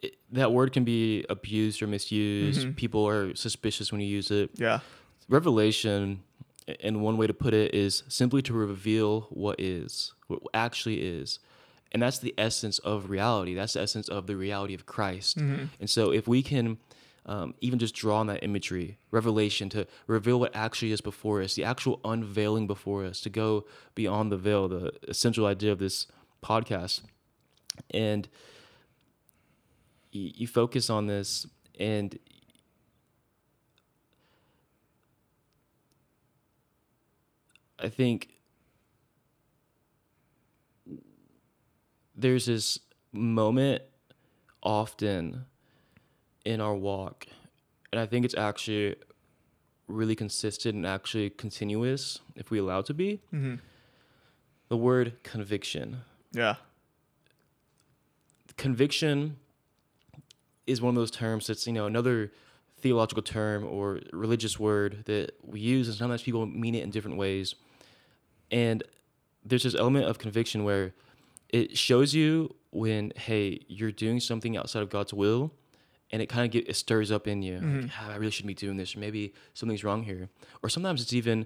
it, 0.01 0.15
that 0.31 0.51
word 0.53 0.71
can 0.71 0.83
be 0.83 1.25
abused 1.29 1.81
or 1.81 1.87
misused. 1.87 2.65
Mhm. 2.67 2.75
People 2.75 3.07
are 3.07 3.35
suspicious 3.35 3.91
when 3.91 3.99
you 3.99 4.07
use 4.07 4.29
it. 4.31 4.51
Yeah. 4.55 4.79
Revelation, 5.27 6.21
and 6.81 7.01
one 7.01 7.17
way 7.17 7.27
to 7.27 7.33
put 7.33 7.53
it 7.53 7.73
is 7.73 8.03
simply 8.07 8.41
to 8.43 8.53
reveal 8.53 9.21
what 9.31 9.59
is, 9.59 10.13
what 10.27 10.39
actually 10.53 11.01
is, 11.01 11.39
and 11.91 12.01
that's 12.01 12.19
the 12.19 12.33
essence 12.37 12.79
of 12.79 13.09
reality. 13.09 13.53
That's 13.53 13.73
the 13.73 13.81
essence 13.81 14.07
of 14.09 14.27
the 14.27 14.35
reality 14.35 14.73
of 14.73 14.85
Christ. 14.85 15.37
Mhm. 15.37 15.69
And 15.79 15.89
so, 15.89 16.11
if 16.11 16.27
we 16.27 16.41
can 16.43 16.77
um, 17.25 17.53
even 17.59 17.77
just 17.77 17.93
draw 17.93 18.19
on 18.19 18.27
that 18.27 18.41
imagery, 18.41 18.97
revelation, 19.11 19.67
to 19.71 19.85
reveal 20.07 20.39
what 20.39 20.55
actually 20.55 20.93
is 20.93 21.01
before 21.01 21.41
us, 21.41 21.55
the 21.55 21.63
actual 21.65 21.99
unveiling 22.05 22.67
before 22.67 23.03
us, 23.03 23.19
to 23.19 23.29
go 23.29 23.65
beyond 23.95 24.31
the 24.31 24.37
veil, 24.37 24.69
the 24.69 24.93
essential 25.09 25.45
idea 25.45 25.73
of 25.73 25.79
this 25.79 26.07
podcast. 26.41 27.01
And 27.91 28.29
y- 30.13 30.31
you 30.35 30.47
focus 30.47 30.89
on 30.89 31.07
this, 31.07 31.45
and 31.77 32.17
I 37.79 37.89
think 37.89 38.29
there's 42.17 42.47
this 42.47 42.79
moment 43.13 43.83
often 44.63 45.45
in 46.43 46.59
our 46.59 46.75
walk, 46.75 47.27
and 47.91 47.99
I 48.01 48.05
think 48.05 48.25
it's 48.25 48.35
actually 48.35 48.95
really 49.87 50.15
consistent 50.15 50.75
and 50.75 50.85
actually 50.85 51.29
continuous 51.29 52.19
if 52.35 52.51
we 52.51 52.57
allow 52.57 52.79
it 52.79 52.85
to 52.87 52.93
be. 52.93 53.21
Mhm. 53.31 53.59
The 54.67 54.77
word 54.77 55.23
conviction. 55.23 56.01
Yeah. 56.33 56.55
Conviction 58.57 59.37
is 60.65 60.81
one 60.81 60.95
of 60.95 60.99
those 60.99 61.11
terms 61.11 61.47
that's, 61.47 61.65
you 61.67 61.71
know, 61.73 61.85
another 61.85 62.33
theological 62.79 63.23
term 63.23 63.63
or 63.63 64.01
religious 64.11 64.59
word 64.59 65.03
that 65.05 65.35
we 65.41 65.59
use, 65.59 65.87
and 65.87 65.95
sometimes 65.95 66.23
people 66.23 66.45
mean 66.45 66.75
it 66.75 66.83
in 66.83 66.89
different 66.91 67.17
ways. 67.17 67.55
And 68.51 68.83
there's 69.45 69.63
this 69.63 69.75
element 69.75 70.05
of 70.05 70.17
conviction 70.17 70.63
where 70.63 70.93
it 71.49 71.77
shows 71.77 72.13
you 72.13 72.55
when, 72.71 73.11
hey, 73.15 73.61
you're 73.67 73.91
doing 73.91 74.19
something 74.19 74.57
outside 74.57 74.81
of 74.83 74.89
God's 74.89 75.13
will, 75.13 75.53
and 76.11 76.21
it 76.21 76.27
kind 76.27 76.45
of 76.45 76.51
get 76.51 76.67
it 76.69 76.75
stirs 76.75 77.11
up 77.11 77.27
in 77.27 77.41
you. 77.41 77.59
Like, 77.59 77.91
"Ah, 77.99 78.11
I 78.11 78.15
really 78.15 78.31
shouldn't 78.31 78.47
be 78.47 78.53
doing 78.53 78.77
this, 78.77 78.95
or 78.95 78.99
maybe 78.99 79.33
something's 79.53 79.83
wrong 79.83 80.03
here. 80.03 80.29
Or 80.63 80.69
sometimes 80.69 81.01
it's 81.01 81.13
even, 81.13 81.45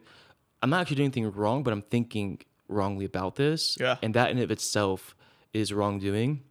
I'm 0.62 0.70
not 0.70 0.82
actually 0.82 0.98
doing 0.98 1.08
anything 1.08 1.32
wrong, 1.32 1.64
but 1.64 1.74
I'm 1.74 1.82
thinking 1.82 2.40
wrongly 2.68 3.06
about 3.06 3.36
this. 3.36 3.78
Yeah. 3.80 3.98
And 4.02 4.14
that 4.14 4.32
in 4.32 4.38
of 4.40 4.52
itself 4.52 5.16
is 5.54 5.74
wrongdoing. 5.74 6.44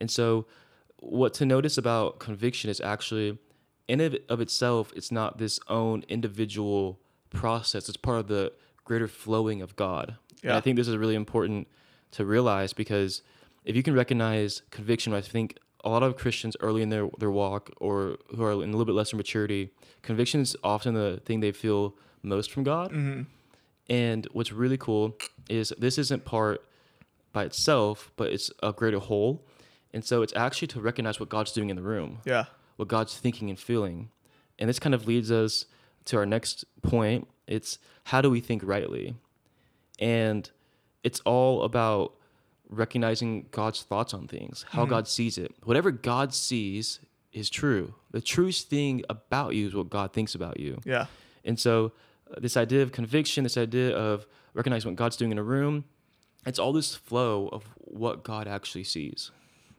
And 0.00 0.10
so, 0.10 0.46
what 0.98 1.34
to 1.34 1.46
notice 1.46 1.78
about 1.78 2.18
conviction 2.18 2.70
is 2.70 2.80
actually, 2.80 3.38
in 3.88 4.00
of, 4.00 4.16
of 4.28 4.40
itself, 4.40 4.92
it's 4.96 5.10
not 5.12 5.38
this 5.38 5.58
own 5.68 6.04
individual 6.08 7.00
process. 7.30 7.88
It's 7.88 7.96
part 7.96 8.18
of 8.18 8.28
the 8.28 8.52
greater 8.84 9.08
flowing 9.08 9.62
of 9.62 9.74
God. 9.76 10.16
And 10.42 10.50
Yeah. 10.50 10.56
I 10.56 10.60
think 10.60 10.76
this 10.76 10.88
is 10.88 10.96
really 10.96 11.14
important 11.14 11.68
to 12.12 12.24
realize 12.24 12.72
because 12.72 13.22
if 13.64 13.76
you 13.76 13.82
can 13.82 13.94
recognize 13.94 14.62
conviction, 14.70 15.12
I 15.12 15.20
think 15.20 15.58
a 15.84 15.88
lot 15.90 16.02
of 16.02 16.16
Christians 16.16 16.56
early 16.60 16.82
in 16.82 16.90
their, 16.90 17.08
their 17.18 17.30
walk 17.30 17.70
or 17.78 18.16
who 18.34 18.42
are 18.44 18.52
in 18.52 18.68
a 18.68 18.72
little 18.72 18.84
bit 18.84 18.94
lesser 18.94 19.16
maturity, 19.16 19.70
conviction 20.02 20.40
is 20.40 20.56
often 20.62 20.94
the 20.94 21.20
thing 21.24 21.40
they 21.40 21.52
feel 21.52 21.94
most 22.22 22.50
from 22.50 22.62
God. 22.64 22.92
Mhm. 22.92 23.26
And 23.88 24.26
what's 24.32 24.52
really 24.52 24.76
cool 24.78 25.16
is 25.48 25.72
this 25.78 25.98
isn't 25.98 26.24
part 26.24 26.64
by 27.32 27.44
itself, 27.44 28.12
but 28.16 28.30
it's 28.32 28.50
a 28.62 28.72
greater 28.72 28.98
whole. 29.00 29.44
And 29.92 30.04
so 30.04 30.22
it's 30.22 30.34
actually 30.36 30.68
to 30.68 30.80
recognize 30.80 31.18
what 31.18 31.28
God's 31.28 31.52
doing 31.52 31.68
in 31.70 31.76
the 31.76 31.82
room, 31.82 32.18
Yeah. 32.24 32.44
what 32.76 32.88
God's 32.88 33.16
thinking 33.18 33.50
and 33.50 33.58
feeling. 33.58 34.10
And 34.58 34.68
this 34.68 34.78
kind 34.78 34.94
of 34.94 35.06
leads 35.06 35.30
us 35.32 35.66
to 36.06 36.16
our 36.16 36.26
next 36.26 36.64
point. 36.82 37.26
It's 37.46 37.78
how 38.04 38.20
do 38.20 38.30
we 38.30 38.40
think 38.40 38.62
rightly? 38.64 39.16
And 39.98 40.48
it's 41.04 41.20
all 41.20 41.62
about 41.62 42.14
recognizing 42.68 43.46
God's 43.50 43.82
thoughts 43.82 44.14
on 44.14 44.26
things, 44.26 44.64
how 44.70 44.86
God 44.86 45.06
sees 45.06 45.36
it. 45.36 45.54
Whatever 45.64 45.90
God 45.90 46.32
sees 46.32 47.00
is 47.32 47.50
true. 47.50 47.94
The 48.12 48.20
truest 48.20 48.70
thing 48.70 49.02
about 49.10 49.54
you 49.54 49.66
is 49.66 49.74
what 49.74 49.90
God 49.90 50.12
thinks 50.12 50.34
about 50.34 50.58
you. 50.58 50.80
Yeah. 50.84 51.06
And 51.44 51.58
so, 51.58 51.92
uh, 52.30 52.40
this 52.40 52.56
idea 52.56 52.82
of 52.82 52.92
conviction, 52.92 53.44
this 53.44 53.58
idea 53.58 53.94
of 53.96 54.26
recognizing 54.54 54.90
what 54.90 54.96
God's 54.96 55.16
doing 55.16 55.32
in 55.32 55.38
a 55.38 55.42
room, 55.42 55.84
it's 56.46 56.58
all 56.58 56.72
this 56.72 56.94
flow 56.94 57.48
of 57.48 57.64
what 57.78 58.22
God 58.22 58.48
actually 58.48 58.84
sees. 58.84 59.30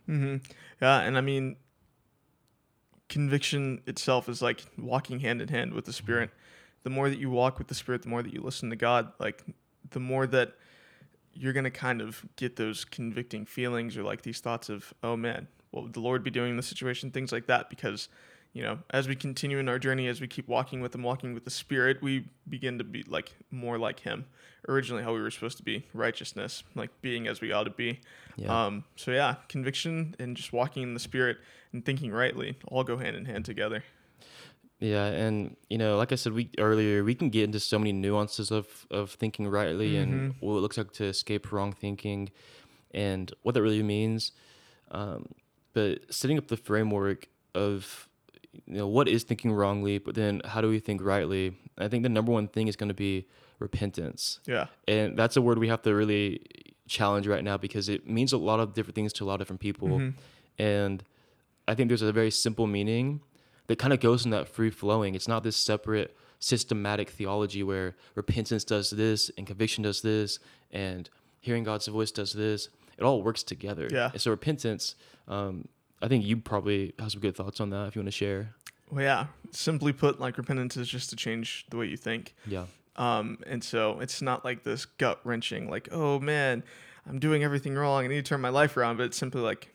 hmm 0.05 0.37
Yeah, 0.81 1.01
and 1.01 1.17
I 1.17 1.21
mean, 1.21 1.55
conviction 3.09 3.81
itself 3.85 4.29
is 4.29 4.41
like 4.41 4.63
walking 4.77 5.19
hand 5.19 5.41
in 5.41 5.47
hand 5.47 5.73
with 5.73 5.85
the 5.85 5.93
Spirit. 5.93 6.29
The 6.83 6.89
more 6.89 7.09
that 7.09 7.19
you 7.19 7.29
walk 7.29 7.57
with 7.57 7.67
the 7.67 7.75
Spirit, 7.75 8.01
the 8.01 8.09
more 8.09 8.23
that 8.23 8.33
you 8.33 8.41
listen 8.41 8.69
to 8.69 8.75
God, 8.75 9.11
like 9.19 9.43
the 9.91 9.99
more 9.99 10.27
that 10.27 10.53
you're 11.33 11.53
gonna 11.53 11.71
kind 11.71 12.01
of 12.01 12.25
get 12.35 12.55
those 12.55 12.85
convicting 12.85 13.45
feelings 13.45 13.97
or 13.97 14.03
like 14.03 14.21
these 14.21 14.39
thoughts 14.39 14.69
of, 14.69 14.93
oh 15.03 15.15
man, 15.15 15.47
what 15.71 15.83
would 15.83 15.93
the 15.93 15.99
Lord 15.99 16.23
be 16.23 16.29
doing 16.29 16.51
in 16.51 16.55
this 16.57 16.67
situation? 16.67 17.11
Things 17.11 17.31
like 17.31 17.47
that, 17.47 17.69
because 17.69 18.09
you 18.53 18.61
know, 18.61 18.77
as 18.91 19.07
we 19.07 19.15
continue 19.15 19.57
in 19.57 19.67
our 19.67 19.79
journey, 19.79 20.07
as 20.07 20.21
we 20.21 20.27
keep 20.27 20.47
walking 20.47 20.79
with 20.79 20.93
Him, 20.93 21.01
walking 21.01 21.33
with 21.33 21.43
the 21.43 21.49
Spirit, 21.49 22.01
we 22.03 22.27
begin 22.47 22.77
to 22.77 22.83
be 22.83 23.03
like 23.03 23.33
more 23.49 23.79
like 23.79 24.01
Him. 24.01 24.25
Originally, 24.69 25.03
how 25.03 25.11
we 25.13 25.21
were 25.21 25.31
supposed 25.31 25.57
to 25.57 25.63
be, 25.63 25.87
righteousness, 25.93 26.63
like 26.75 26.89
being 27.01 27.27
as 27.27 27.41
we 27.41 27.51
ought 27.51 27.63
to 27.63 27.71
be. 27.71 27.99
Yeah. 28.37 28.65
Um, 28.65 28.83
so 28.95 29.11
yeah, 29.11 29.35
conviction 29.49 30.15
and 30.19 30.37
just 30.37 30.53
walking 30.53 30.83
in 30.83 30.93
the 30.93 30.99
spirit 30.99 31.37
and 31.73 31.83
thinking 31.83 32.11
rightly 32.11 32.57
all 32.67 32.83
go 32.83 32.97
hand 32.97 33.15
in 33.15 33.25
hand 33.25 33.43
together. 33.43 33.83
Yeah, 34.91 35.05
and 35.05 35.55
you 35.69 35.77
know, 35.77 35.95
like 35.97 36.11
I 36.11 36.15
said 36.15 36.33
we 36.33 36.49
earlier, 36.57 37.03
we 37.05 37.15
can 37.15 37.29
get 37.29 37.43
into 37.45 37.59
so 37.59 37.79
many 37.79 37.93
nuances 37.93 38.51
of 38.51 38.67
of 38.91 39.11
thinking 39.11 39.47
rightly 39.47 39.95
and 39.97 40.35
what 40.41 40.57
it 40.57 40.61
looks 40.61 40.77
like 40.77 40.91
to 40.99 41.05
escape 41.05 41.51
wrong 41.53 41.71
thinking, 41.73 42.29
and 42.93 43.31
what 43.43 43.55
that 43.55 43.61
really 43.61 43.83
means. 43.83 44.31
Um, 44.91 45.19
but 45.73 46.13
setting 46.13 46.37
up 46.37 46.47
the 46.47 46.57
framework 46.57 47.29
of 47.55 48.09
you 48.65 48.77
know 48.79 48.87
what 48.87 49.07
is 49.07 49.23
thinking 49.23 49.51
wrongly, 49.53 49.99
but 49.99 50.15
then 50.15 50.41
how 50.45 50.59
do 50.61 50.67
we 50.69 50.79
think 50.79 51.01
rightly? 51.01 51.55
I 51.77 51.87
think 51.87 52.03
the 52.03 52.09
number 52.09 52.31
one 52.33 52.47
thing 52.49 52.67
is 52.67 52.75
going 52.75 52.89
to 52.89 52.93
be 53.09 53.25
repentance. 53.59 54.39
Yeah. 54.45 54.65
and 54.87 55.17
that's 55.17 55.37
a 55.37 55.41
word 55.41 55.57
we 55.59 55.69
have 55.69 55.81
to 55.83 55.95
really 55.95 56.41
challenge 56.87 57.25
right 57.27 57.43
now 57.43 57.55
because 57.57 57.87
it 57.87 58.05
means 58.05 58.33
a 58.33 58.37
lot 58.37 58.59
of 58.59 58.73
different 58.73 58.95
things 58.95 59.13
to 59.13 59.23
a 59.23 59.27
lot 59.29 59.35
of 59.35 59.39
different 59.39 59.61
people 59.61 59.87
Mhm. 59.87 60.13
and 60.59 61.03
i 61.69 61.73
think 61.73 61.87
there's 61.87 62.01
a 62.01 62.11
very 62.11 62.29
simple 62.29 62.67
meaning 62.67 63.21
that 63.67 63.77
kind 63.79 63.93
of 63.93 63.99
goes 63.99 64.25
in 64.25 64.31
that 64.31 64.47
free 64.47 64.69
flowing 64.69 65.15
it's 65.15 65.27
not 65.27 65.43
this 65.43 65.55
separate 65.57 66.15
systematic 66.39 67.09
theology 67.09 67.63
where 67.63 67.95
repentance 68.15 68.63
does 68.63 68.89
this 68.91 69.31
and 69.37 69.47
conviction 69.47 69.83
does 69.83 70.01
this 70.01 70.39
and 70.71 71.09
hearing 71.39 71.63
god's 71.63 71.87
voice 71.87 72.11
does 72.11 72.33
this 72.33 72.69
it 72.97 73.03
all 73.03 73.21
works 73.23 73.43
together 73.43 73.87
Yeah. 73.91 74.09
and 74.11 74.21
so 74.21 74.29
repentance 74.31 74.95
um, 75.27 75.67
i 76.01 76.07
think 76.07 76.25
you 76.25 76.37
probably 76.37 76.93
have 76.99 77.11
some 77.11 77.21
good 77.21 77.35
thoughts 77.35 77.59
on 77.61 77.69
that 77.69 77.87
if 77.87 77.95
you 77.95 78.01
want 78.01 78.07
to 78.07 78.11
share 78.11 78.53
Well, 78.91 79.03
yeah. 79.03 79.25
Simply 79.51 79.93
put, 79.93 80.19
like 80.19 80.37
repentance 80.37 80.75
is 80.77 80.87
just 80.89 81.09
to 81.11 81.15
change 81.15 81.65
the 81.69 81.77
way 81.77 81.85
you 81.87 81.97
think. 81.97 82.35
yeah 82.45 82.65
Um, 82.95 83.39
and 83.47 83.63
so 83.63 83.99
it's 84.01 84.21
not 84.21 84.43
like 84.45 84.63
this 84.63 84.85
gut 84.85 85.19
wrenching, 85.23 85.69
like, 85.69 85.87
oh 85.91 86.19
man, 86.19 86.63
I'm 87.07 87.17
doing 87.19 87.43
everything 87.43 87.73
wrong. 87.75 88.03
I 88.05 88.07
need 88.07 88.23
to 88.25 88.29
turn 88.29 88.41
my 88.41 88.49
life 88.49 88.77
around. 88.77 88.97
But 88.97 89.05
it's 89.07 89.17
simply 89.17 89.41
like, 89.41 89.72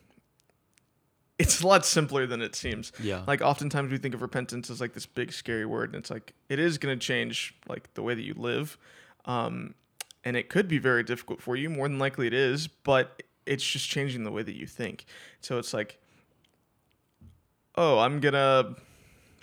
it's 1.38 1.60
a 1.60 1.66
lot 1.66 1.86
simpler 1.86 2.26
than 2.26 2.42
it 2.42 2.54
seems. 2.54 2.92
yeah 3.00 3.22
Like 3.26 3.40
oftentimes 3.40 3.90
we 3.90 3.98
think 3.98 4.14
of 4.14 4.22
repentance 4.22 4.70
as 4.70 4.80
like 4.80 4.92
this 4.92 5.06
big 5.06 5.32
scary 5.32 5.66
word, 5.66 5.90
and 5.90 6.00
it's 6.00 6.10
like 6.10 6.34
it 6.48 6.58
is 6.58 6.78
going 6.78 6.98
to 6.98 7.04
change 7.04 7.54
like 7.68 7.92
the 7.94 8.02
way 8.02 8.14
that 8.14 8.22
you 8.22 8.34
live, 8.34 8.76
um, 9.24 9.74
and 10.24 10.36
it 10.36 10.48
could 10.48 10.68
be 10.68 10.78
very 10.78 11.02
difficult 11.02 11.40
for 11.40 11.56
you. 11.56 11.70
More 11.70 11.88
than 11.88 11.98
likely 11.98 12.26
it 12.26 12.34
is, 12.34 12.66
but 12.66 13.22
it's 13.46 13.64
just 13.64 13.88
changing 13.88 14.24
the 14.24 14.32
way 14.32 14.42
that 14.42 14.56
you 14.56 14.66
think. 14.66 15.06
So 15.40 15.58
it's 15.58 15.72
like, 15.72 15.98
oh, 17.76 17.98
I'm 17.98 18.20
gonna 18.20 18.74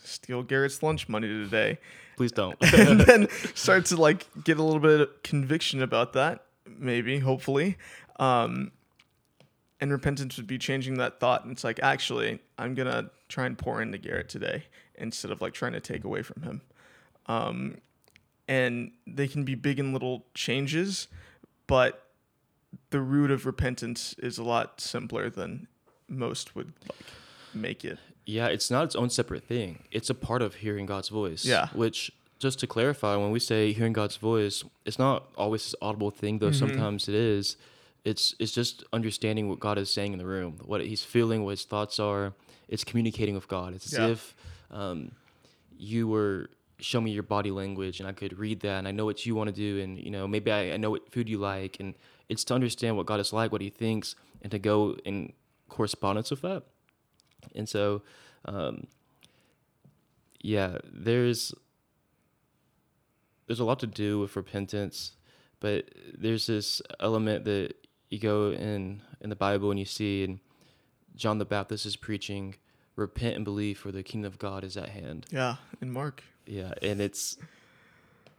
steal 0.03 0.43
Garrett's 0.43 0.83
lunch 0.83 1.07
money 1.09 1.27
today. 1.27 1.79
Please 2.17 2.31
don't. 2.31 2.55
and 2.73 2.99
then 3.01 3.27
start 3.55 3.85
to 3.85 3.97
like 3.97 4.27
get 4.43 4.57
a 4.57 4.63
little 4.63 4.79
bit 4.79 5.01
of 5.01 5.23
conviction 5.23 5.81
about 5.81 6.13
that, 6.13 6.45
maybe, 6.77 7.19
hopefully. 7.19 7.77
Um, 8.19 8.71
and 9.86 9.92
repentance 9.92 10.36
would 10.38 10.48
be 10.48 10.58
changing 10.58 10.96
that 10.96 11.20
thought. 11.20 11.44
And 11.44 11.51
it's 11.51 11.63
like, 11.63 11.80
actually, 11.84 12.39
I'm 12.58 12.74
to 12.88 13.12
try 13.30 13.46
and 13.46 13.56
pour 13.56 13.82
into 13.82 14.00
Garrett 14.00 14.30
today 14.30 14.63
instead 14.96 15.30
of 15.30 15.42
like 15.42 15.54
trying 15.54 15.74
to 15.74 15.80
take 15.80 16.04
away 16.04 16.24
from 16.24 16.42
him. 16.42 16.62
Um, 17.27 17.77
and 18.48 18.92
they 19.06 19.27
can 19.27 19.44
be 19.44 19.54
big 19.56 19.80
and 19.80 19.94
little 19.94 20.25
changes, 20.34 21.08
but 21.68 22.08
the 22.89 23.00
root 23.00 23.30
of 23.30 23.46
repentance 23.46 24.15
is 24.18 24.38
a 24.39 24.44
lot 24.44 24.82
simpler 24.82 25.30
than 25.30 25.68
most 26.08 26.56
would 26.56 26.74
like 26.89 27.06
make 27.54 27.86
it. 27.86 28.00
Yeah, 28.25 28.48
it's 28.48 28.72
not 28.72 28.86
its 28.86 28.96
own 28.96 29.10
separate 29.12 29.44
thing. 29.44 29.84
It's 29.92 30.10
a 30.10 30.15
part 30.15 30.42
of 30.42 30.56
hearing 30.56 30.86
God's 30.88 31.10
voice. 31.10 31.46
Yeah. 31.46 31.68
Which, 31.74 32.12
just 32.39 32.60
to 32.60 32.68
clarify, 32.68 33.15
when 33.18 33.32
we 33.32 33.39
say 33.39 33.72
hearing 33.72 33.94
God's 33.94 34.18
voice, 34.18 34.63
it's 34.84 34.98
not 34.98 35.25
always 35.38 35.63
this 35.63 35.75
audible 35.82 36.10
thing, 36.12 36.39
though 36.39 36.50
Mm-hmm. 36.50 36.68
sometimes 36.68 37.08
it 37.08 37.15
is. 37.15 37.56
It's 38.05 38.35
it's 38.39 38.51
just 38.51 38.83
understanding 38.93 39.50
what 39.50 39.59
God 39.59 39.77
is 39.77 39.91
saying 39.91 40.13
in 40.13 40.19
the 40.19 40.25
room, 40.25 40.59
what 40.63 40.81
He's 40.81 41.03
feeling, 41.03 41.43
what 41.43 41.51
His 41.51 41.63
thoughts 41.63 42.00
are. 42.00 42.33
It's 42.67 42.83
communicating 42.83 43.35
with 43.35 43.47
God. 43.47 43.74
It's 43.74 43.91
as 43.93 44.12
if 44.12 44.35
um, 44.71 45.12
you 45.77 46.07
were 46.07 46.50
show 46.79 47.01
me 47.01 47.12
your 47.12 47.24
body 47.24 47.51
language, 47.51 48.00
and 48.00 48.07
I 48.07 48.12
could 48.12 48.38
read 48.38 48.59
that, 48.62 48.79
and 48.79 48.88
I 48.88 48.91
know 48.91 49.05
what 49.05 49.25
you 49.25 49.33
want 49.33 49.50
to 49.50 49.55
do, 49.55 49.81
and 49.81 49.97
you 49.97 50.12
know 50.12 50.27
maybe 50.27 50.51
I, 50.51 50.74
I 50.74 50.77
know 50.77 50.91
what 50.91 51.12
food 51.12 51.27
you 51.27 51.39
like, 51.39 51.79
and 51.79 51.95
it's 52.29 52.43
to 52.45 52.53
understand 52.53 52.95
what 52.95 53.05
God 53.05 53.19
is 53.19 53.33
like, 53.33 53.51
what 53.51 53.62
He 53.62 53.69
thinks, 53.69 54.15
and 54.41 54.51
to 54.51 54.59
go 54.59 54.97
in 55.03 55.33
correspondence 55.67 56.29
with 56.29 56.41
that. 56.41 56.63
And 57.55 57.67
so, 57.67 58.03
um, 58.45 58.88
yeah, 60.41 60.77
there's 60.83 61.53
there's 63.47 63.59
a 63.59 63.65
lot 63.65 63.79
to 63.79 63.88
do 63.88 64.19
with 64.19 64.35
repentance, 64.35 65.13
but 65.59 65.89
there's 66.15 66.47
this 66.47 66.81
element 67.00 67.45
that 67.45 67.75
you 68.15 68.22
go 68.22 68.51
in 68.51 69.01
in 69.22 69.29
the 69.29 69.36
Bible 69.36 69.69
and 69.69 69.79
you 69.79 69.86
see, 69.86 70.24
and 70.24 70.39
John 71.15 71.38
the 71.38 71.45
Baptist 71.45 71.86
is 71.86 71.95
preaching, 71.95 72.55
"Repent 72.95 73.36
and 73.36 73.45
believe, 73.45 73.77
for 73.77 73.91
the 73.91 74.03
kingdom 74.03 74.31
of 74.31 74.39
God 74.39 74.63
is 74.63 74.77
at 74.77 74.89
hand." 74.89 75.25
Yeah. 75.31 75.57
And 75.81 75.91
Mark. 75.91 76.24
Yeah, 76.45 76.74
and 76.81 77.01
it's 77.01 77.38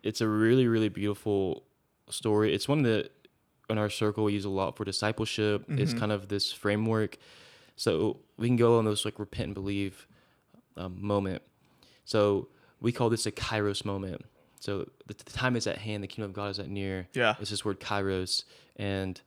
it's 0.02 0.21
a 0.21 0.28
really 0.28 0.66
really 0.66 0.88
beautiful 0.88 1.64
story. 2.09 2.54
It's 2.54 2.68
one 2.68 2.83
that 2.83 3.11
in 3.68 3.78
our 3.78 3.90
circle 3.90 4.25
we 4.25 4.33
use 4.33 4.45
a 4.45 4.50
lot 4.50 4.76
for 4.76 4.85
discipleship. 4.85 5.64
It's 5.68 5.92
kind 5.92 6.12
of 6.12 6.28
this 6.28 6.52
framework, 6.52 7.18
so 7.76 8.18
we 8.37 8.47
can 8.47 8.56
go 8.56 8.78
on 8.78 8.85
those 8.85 9.04
like 9.04 9.18
repent 9.18 9.47
and 9.47 9.54
believe 9.54 10.06
um, 10.76 10.97
moment. 11.00 11.42
So 12.04 12.49
we 12.80 12.92
call 12.92 13.11
this 13.11 13.26
a 13.26 13.33
kairos 13.33 13.85
moment. 13.85 14.25
So 14.61 14.88
the, 15.06 15.14
the 15.14 15.33
time 15.33 15.56
is 15.56 15.66
at 15.66 15.78
hand. 15.78 16.02
The 16.02 16.09
kingdom 16.09 16.30
of 16.30 16.35
God 16.35 16.50
is 16.50 16.59
at 16.59 16.68
near. 16.68 17.09
Yeah. 17.12 17.35
It's 17.40 17.50
this 17.50 17.64
word 17.64 17.80
kairos, 17.80 18.45
and 18.76 19.21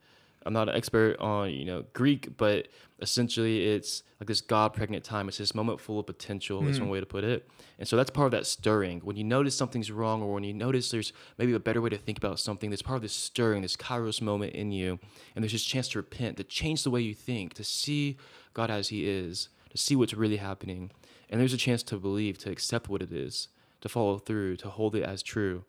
I'm 0.46 0.54
not 0.54 0.70
an 0.70 0.76
expert 0.76 1.20
on 1.20 1.52
you 1.52 1.66
know 1.66 1.86
Greek, 1.94 2.38
but 2.38 2.68
essentially 3.02 3.68
it's 3.68 4.04
like 4.20 4.28
this 4.28 4.42
God 4.42 4.74
pregnant 4.74 5.04
time. 5.04 5.28
It's 5.28 5.38
this 5.38 5.56
moment 5.56 5.80
full 5.80 6.00
of 6.00 6.06
potential. 6.06 6.66
Is 6.68 6.80
one 6.80 6.90
way 6.90 7.00
to 7.00 7.06
put 7.06 7.24
it. 7.24 7.48
And 7.78 7.88
so 7.88 7.96
that's 7.96 8.10
part 8.10 8.26
of 8.26 8.32
that 8.32 8.46
stirring. 8.46 9.00
When 9.02 9.16
you 9.16 9.24
notice 9.24 9.56
something's 9.56 9.92
wrong, 9.92 10.22
or 10.22 10.34
when 10.34 10.44
you 10.44 10.54
notice 10.54 10.92
there's 10.92 11.14
maybe 11.38 11.54
a 11.54 11.60
better 11.60 11.82
way 11.82 11.90
to 11.90 11.98
think 11.98 12.18
about 12.18 12.40
something, 12.40 12.70
there's 12.70 12.82
part 12.82 12.98
of 12.98 13.02
this 13.02 13.14
stirring, 13.14 13.62
this 13.62 13.78
kairos 13.78 14.22
moment 14.22 14.54
in 14.54 14.72
you, 14.72 15.00
and 15.36 15.44
there's 15.44 15.54
this 15.54 15.64
chance 15.64 15.88
to 15.90 16.00
repent, 16.00 16.38
to 16.38 16.44
change 16.44 16.84
the 16.84 16.92
way 16.92 17.02
you 17.02 17.14
think, 17.14 17.54
to 17.56 17.64
see 17.64 18.18
God 18.54 18.70
as 18.70 18.90
He 18.90 19.08
is, 19.08 19.50
to 19.72 19.78
see 19.78 19.96
what's 19.96 20.14
really 20.14 20.38
happening, 20.38 20.92
and 21.30 21.40
there's 21.40 21.54
a 21.54 21.58
chance 21.58 21.84
to 21.84 21.98
believe, 21.98 22.38
to 22.40 22.52
accept 22.52 22.90
what 22.90 23.02
it 23.02 23.12
is, 23.12 23.50
to 23.82 23.90
follow 23.90 24.18
through, 24.18 24.58
to 24.58 24.70
hold 24.70 24.96
it 24.96 25.04
as 25.04 25.22
true. 25.22 25.64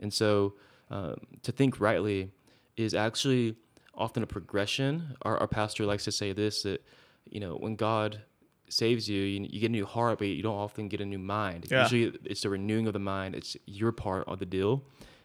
And 0.00 0.12
so 0.12 0.54
um, 0.90 1.16
to 1.42 1.52
think 1.52 1.80
rightly 1.80 2.30
is 2.76 2.94
actually 2.94 3.56
often 3.96 4.22
a 4.22 4.26
progression. 4.26 5.16
Our, 5.22 5.38
our 5.38 5.48
pastor 5.48 5.86
likes 5.86 6.04
to 6.04 6.12
say 6.12 6.32
this 6.32 6.62
that, 6.62 6.84
you 7.28 7.40
know, 7.40 7.54
when 7.54 7.76
God 7.76 8.20
saves 8.68 9.08
you, 9.08 9.22
you, 9.22 9.46
you 9.50 9.60
get 9.60 9.68
a 9.68 9.72
new 9.72 9.86
heart, 9.86 10.18
but 10.18 10.28
you 10.28 10.42
don't 10.42 10.54
often 10.56 10.88
get 10.88 11.00
a 11.00 11.04
new 11.04 11.18
mind. 11.18 11.66
Yeah. 11.70 11.82
Usually 11.82 12.18
it's 12.24 12.42
the 12.42 12.50
renewing 12.50 12.86
of 12.86 12.92
the 12.92 12.98
mind, 12.98 13.34
it's 13.34 13.56
your 13.66 13.92
part 13.92 14.26
of 14.26 14.38
the 14.38 14.46
deal. 14.46 14.82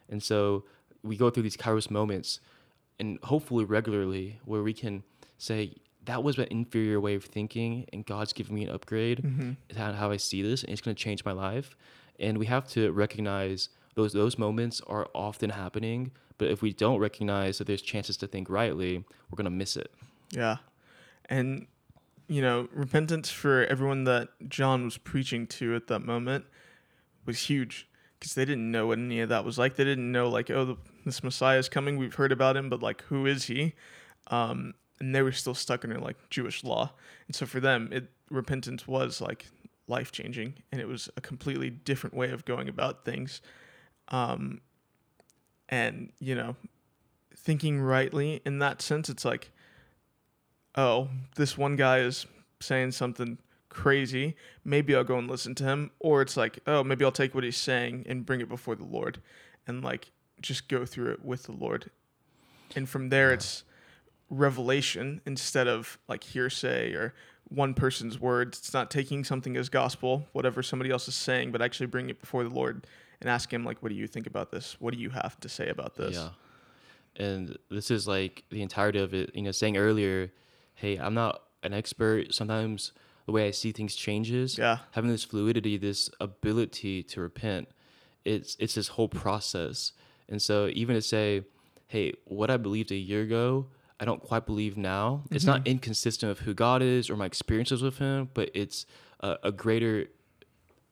And 0.09 0.21
so 0.21 0.65
we 1.03 1.17
go 1.17 1.29
through 1.29 1.43
these 1.43 1.57
kairos 1.57 1.89
moments 1.89 2.39
and 2.99 3.19
hopefully 3.23 3.65
regularly 3.65 4.39
where 4.45 4.61
we 4.61 4.73
can 4.73 5.03
say, 5.37 5.75
that 6.05 6.23
was 6.23 6.37
an 6.37 6.47
inferior 6.49 6.99
way 6.99 7.13
of 7.13 7.23
thinking, 7.25 7.85
and 7.93 8.03
God's 8.05 8.33
giving 8.33 8.55
me 8.55 8.63
an 8.63 8.71
upgrade. 8.71 9.21
Mm-hmm. 9.21 9.51
Is 9.69 9.77
how, 9.77 9.91
how 9.93 10.09
I 10.09 10.17
see 10.17 10.41
this, 10.41 10.63
and 10.63 10.71
it's 10.71 10.81
going 10.81 10.95
to 10.95 11.01
change 11.01 11.23
my 11.23 11.33
life. 11.33 11.75
And 12.19 12.37
we 12.37 12.47
have 12.47 12.67
to 12.69 12.91
recognize 12.91 13.69
those 13.99 14.13
those 14.13 14.37
moments 14.37 14.81
are 14.87 15.07
often 15.13 15.49
happening. 15.49 16.11
But 16.37 16.49
if 16.49 16.61
we 16.61 16.71
don't 16.71 16.99
recognize 16.99 17.57
that 17.57 17.67
there's 17.67 17.81
chances 17.81 18.15
to 18.17 18.27
think 18.27 18.49
rightly, 18.49 19.03
we're 19.29 19.35
going 19.35 19.43
to 19.43 19.51
miss 19.51 19.75
it. 19.75 19.91
Yeah. 20.31 20.57
And, 21.25 21.67
you 22.29 22.41
know, 22.41 22.69
repentance 22.73 23.29
for 23.29 23.65
everyone 23.65 24.05
that 24.05 24.29
John 24.47 24.85
was 24.85 24.97
preaching 24.97 25.47
to 25.47 25.75
at 25.75 25.87
that 25.87 25.99
moment 25.99 26.45
was 27.25 27.39
huge 27.49 27.89
because 28.17 28.35
they 28.35 28.45
didn't 28.45 28.71
know 28.71 28.87
what 28.87 28.99
any 28.99 29.19
of 29.19 29.27
that 29.27 29.43
was 29.43 29.57
like. 29.57 29.75
They 29.75 29.83
didn't 29.83 30.11
know, 30.13 30.29
like, 30.29 30.49
oh, 30.49 30.63
the, 30.63 30.77
this 31.05 31.23
Messiah 31.23 31.59
is 31.59 31.67
coming. 31.67 31.97
We've 31.97 32.15
heard 32.15 32.31
about 32.31 32.55
him, 32.55 32.69
but, 32.69 32.81
like, 32.81 33.01
who 33.03 33.25
is 33.25 33.45
he? 33.45 33.73
Um, 34.27 34.75
and 35.01 35.13
they 35.13 35.21
were 35.21 35.33
still 35.33 35.53
stuck 35.53 35.83
in 35.83 35.89
their, 35.89 35.99
like, 35.99 36.17
Jewish 36.29 36.63
law. 36.63 36.93
And 37.27 37.35
so 37.35 37.45
for 37.45 37.59
them, 37.59 37.89
it 37.91 38.09
repentance 38.31 38.87
was, 38.87 39.19
like, 39.19 39.47
life 39.87 40.13
changing. 40.13 40.53
And 40.71 40.79
it 40.79 40.87
was 40.87 41.09
a 41.17 41.21
completely 41.21 41.69
different 41.69 42.15
way 42.15 42.31
of 42.31 42.45
going 42.45 42.69
about 42.69 43.03
things. 43.03 43.41
Um, 44.09 44.61
and, 45.69 46.11
you 46.19 46.35
know, 46.35 46.55
thinking 47.35 47.79
rightly 47.79 48.41
in 48.45 48.59
that 48.59 48.81
sense, 48.81 49.09
it's 49.09 49.25
like, 49.25 49.51
oh, 50.75 51.09
this 51.35 51.57
one 51.57 51.75
guy 51.75 51.99
is 51.99 52.25
saying 52.59 52.91
something 52.91 53.37
crazy. 53.69 54.35
Maybe 54.63 54.95
I'll 54.95 55.03
go 55.03 55.17
and 55.17 55.29
listen 55.29 55.55
to 55.55 55.63
him. 55.63 55.91
Or 55.99 56.21
it's 56.21 56.35
like, 56.35 56.59
oh, 56.67 56.83
maybe 56.83 57.05
I'll 57.05 57.11
take 57.11 57.35
what 57.35 57.43
he's 57.43 57.57
saying 57.57 58.05
and 58.07 58.25
bring 58.25 58.41
it 58.41 58.49
before 58.49 58.75
the 58.75 58.85
Lord 58.85 59.21
and 59.67 59.83
like 59.83 60.11
just 60.41 60.67
go 60.67 60.85
through 60.85 61.11
it 61.11 61.23
with 61.23 61.43
the 61.43 61.51
Lord. 61.51 61.91
And 62.75 62.87
from 62.87 63.09
there, 63.09 63.31
it's 63.31 63.63
revelation 64.29 65.21
instead 65.25 65.67
of 65.67 65.97
like 66.07 66.23
hearsay 66.23 66.93
or 66.93 67.13
one 67.47 67.73
person's 67.73 68.19
words. 68.19 68.59
It's 68.59 68.73
not 68.73 68.91
taking 68.91 69.23
something 69.23 69.57
as 69.57 69.69
gospel, 69.69 70.27
whatever 70.33 70.61
somebody 70.61 70.91
else 70.91 71.07
is 71.07 71.15
saying, 71.15 71.51
but 71.51 71.61
actually 71.61 71.87
bringing 71.87 72.11
it 72.11 72.19
before 72.19 72.43
the 72.43 72.49
Lord 72.49 72.85
and 73.21 73.29
ask 73.29 73.51
him, 73.51 73.65
like, 73.65 73.81
what 73.81 73.89
do 73.89 73.95
you 73.95 74.07
think 74.07 74.27
about 74.27 74.51
this? 74.51 74.77
What 74.79 74.93
do 74.93 74.99
you 74.99 75.09
have 75.09 75.39
to 75.41 75.49
say 75.49 75.69
about 75.69 75.95
this? 75.95 76.15
Yeah. 76.15 76.29
And 77.15 77.57
this 77.69 77.91
is 77.91 78.07
like 78.07 78.43
the 78.49 78.61
entirety 78.61 78.99
of 78.99 79.13
it. 79.13 79.31
You 79.35 79.41
know, 79.43 79.51
saying 79.51 79.77
earlier, 79.77 80.31
hey, 80.75 80.97
I'm 80.97 81.13
not 81.13 81.43
an 81.63 81.73
expert. 81.73 82.33
Sometimes 82.33 82.93
the 83.25 83.31
way 83.31 83.47
I 83.47 83.51
see 83.51 83.71
things 83.71 83.95
changes. 83.95 84.57
Yeah. 84.57 84.77
Having 84.91 85.11
this 85.11 85.23
fluidity, 85.23 85.77
this 85.77 86.09
ability 86.19 87.03
to 87.03 87.21
repent, 87.21 87.67
it's 88.25 88.55
it's 88.59 88.75
this 88.75 88.89
whole 88.89 89.09
process. 89.09 89.91
And 90.29 90.41
so 90.41 90.69
even 90.73 90.95
to 90.95 91.01
say, 91.01 91.43
hey, 91.87 92.13
what 92.25 92.49
I 92.49 92.57
believed 92.57 92.91
a 92.91 92.95
year 92.95 93.23
ago, 93.23 93.67
I 93.99 94.05
don't 94.05 94.21
quite 94.21 94.45
believe 94.45 94.77
now. 94.77 95.23
It's 95.29 95.43
not 95.43 95.61
mm-hmm. 95.61 95.71
inconsistent 95.71 96.29
with 96.29 96.39
who 96.39 96.53
God 96.53 96.81
is 96.81 97.09
or 97.09 97.17
my 97.17 97.25
experiences 97.25 97.81
with 97.81 97.97
Him, 97.97 98.29
but 98.33 98.49
it's 98.53 98.85
a, 99.19 99.37
a 99.43 99.51
greater 99.51 100.05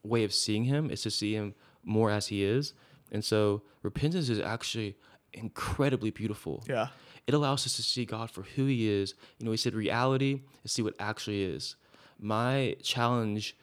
way 0.03 0.23
of 0.23 0.33
seeing 0.33 0.65
Him. 0.65 0.91
Is 0.91 1.03
to 1.03 1.11
see 1.11 1.33
Him 1.33 1.53
more 1.87 2.11
as 2.11 2.27
He 2.27 2.43
is. 2.43 2.73
And 3.11 3.23
so 3.23 3.61
repentance 3.81 4.29
is 4.29 4.39
actually 4.39 4.95
incredibly 5.33 6.11
beautiful. 6.11 6.63
Yeah. 6.67 6.87
It 7.25 7.33
allows 7.33 7.65
us 7.65 7.75
to 7.75 7.83
see 7.83 8.05
God 8.05 8.29
for 8.31 8.43
who 8.43 8.65
He 8.65 8.89
is. 8.89 9.13
You 9.39 9.45
know, 9.45 9.51
He 9.51 9.57
said 9.57 9.73
reality 9.73 10.41
is 10.63 10.71
see 10.71 10.81
what 10.81 10.95
actually 10.99 11.43
is. 11.43 11.75
My 12.19 12.75
challenge, 12.81 13.55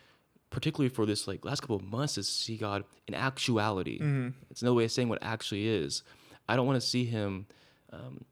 particularly 0.51 0.89
for 0.89 1.07
this 1.07 1.27
like 1.27 1.45
last 1.45 1.61
couple 1.61 1.77
of 1.77 1.83
months, 1.83 2.19
is 2.19 2.27
to 2.27 2.33
see 2.33 2.57
God 2.57 2.85
in 3.07 3.15
actuality. 3.15 3.99
It's 4.51 4.63
no 4.63 4.75
way 4.75 4.85
of 4.85 4.93
saying 4.93 5.09
what 5.09 5.19
actually 5.23 5.67
is. 5.69 6.03
I 6.49 6.57
don't 6.57 6.67
want 6.67 6.81
to 6.81 6.87
see 6.87 7.05
Him 7.05 7.47
um, 7.93 8.25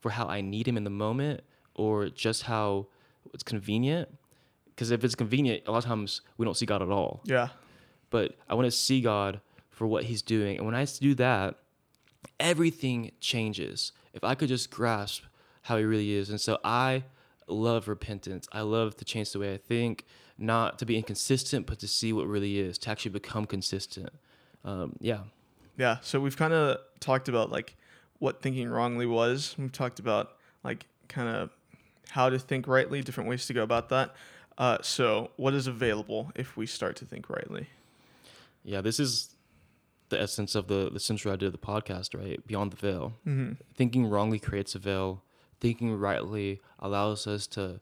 for 0.00 0.10
how 0.10 0.26
I 0.26 0.40
need 0.40 0.68
Him 0.68 0.76
in 0.76 0.84
the 0.84 0.90
moment 0.90 1.40
or 1.74 2.08
just 2.08 2.42
how 2.44 2.86
it's 3.32 3.42
convenient. 3.42 4.08
Because 4.66 4.90
if 4.90 5.02
it's 5.04 5.14
convenient, 5.14 5.62
a 5.66 5.70
lot 5.72 5.78
of 5.78 5.84
times 5.84 6.20
we 6.36 6.44
don't 6.44 6.56
see 6.56 6.66
God 6.66 6.82
at 6.82 6.90
all 6.90 7.20
Yeah. 7.24 7.48
But 8.14 8.36
I 8.48 8.54
want 8.54 8.66
to 8.66 8.70
see 8.70 9.00
God 9.00 9.40
for 9.70 9.88
what 9.88 10.04
He's 10.04 10.22
doing. 10.22 10.56
And 10.56 10.64
when 10.64 10.76
I 10.76 10.84
do 10.84 11.16
that, 11.16 11.56
everything 12.38 13.10
changes. 13.18 13.90
If 14.12 14.22
I 14.22 14.36
could 14.36 14.46
just 14.46 14.70
grasp 14.70 15.24
how 15.62 15.78
He 15.78 15.82
really 15.82 16.12
is. 16.12 16.30
And 16.30 16.40
so 16.40 16.60
I 16.62 17.02
love 17.48 17.88
repentance. 17.88 18.46
I 18.52 18.60
love 18.60 18.96
to 18.98 19.04
change 19.04 19.32
the 19.32 19.40
way 19.40 19.52
I 19.52 19.56
think, 19.56 20.04
not 20.38 20.78
to 20.78 20.86
be 20.86 20.96
inconsistent, 20.96 21.66
but 21.66 21.80
to 21.80 21.88
see 21.88 22.12
what 22.12 22.28
really 22.28 22.60
is, 22.60 22.78
to 22.78 22.90
actually 22.90 23.10
become 23.10 23.46
consistent. 23.46 24.10
Um, 24.64 24.94
yeah. 25.00 25.22
Yeah, 25.76 25.96
so 26.00 26.20
we've 26.20 26.36
kind 26.36 26.52
of 26.52 26.78
talked 27.00 27.28
about 27.28 27.50
like 27.50 27.76
what 28.20 28.40
thinking 28.40 28.68
wrongly 28.68 29.06
was. 29.06 29.56
We've 29.58 29.72
talked 29.72 29.98
about 29.98 30.36
like 30.62 30.86
kind 31.08 31.28
of 31.28 31.50
how 32.10 32.30
to 32.30 32.38
think 32.38 32.68
rightly, 32.68 33.02
different 33.02 33.28
ways 33.28 33.44
to 33.46 33.54
go 33.54 33.64
about 33.64 33.88
that. 33.88 34.14
Uh, 34.56 34.78
so, 34.82 35.32
what 35.34 35.52
is 35.52 35.66
available 35.66 36.30
if 36.36 36.56
we 36.56 36.64
start 36.64 36.94
to 36.94 37.04
think 37.04 37.28
rightly? 37.28 37.66
Yeah, 38.64 38.80
this 38.80 38.98
is 38.98 39.34
the 40.08 40.20
essence 40.20 40.54
of 40.54 40.68
the 40.68 40.90
the 40.90 41.00
central 41.00 41.32
idea 41.32 41.48
of 41.48 41.52
the 41.52 41.58
podcast, 41.58 42.18
right? 42.18 42.44
Beyond 42.46 42.72
the 42.72 42.76
veil. 42.76 43.12
Mm-hmm. 43.26 43.52
Thinking 43.74 44.06
wrongly 44.06 44.38
creates 44.38 44.74
a 44.74 44.78
veil. 44.78 45.22
Thinking 45.60 45.94
rightly 45.96 46.60
allows 46.78 47.26
us 47.26 47.46
to 47.48 47.80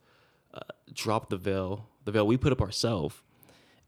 uh, 0.55 0.61
drop 0.93 1.31
the 1.31 1.37
veil, 1.37 1.89
the 2.05 2.13
veil 2.13 2.27
we 2.27 2.37
put 2.37 2.53
up 2.53 2.61
ourselves, 2.61 3.17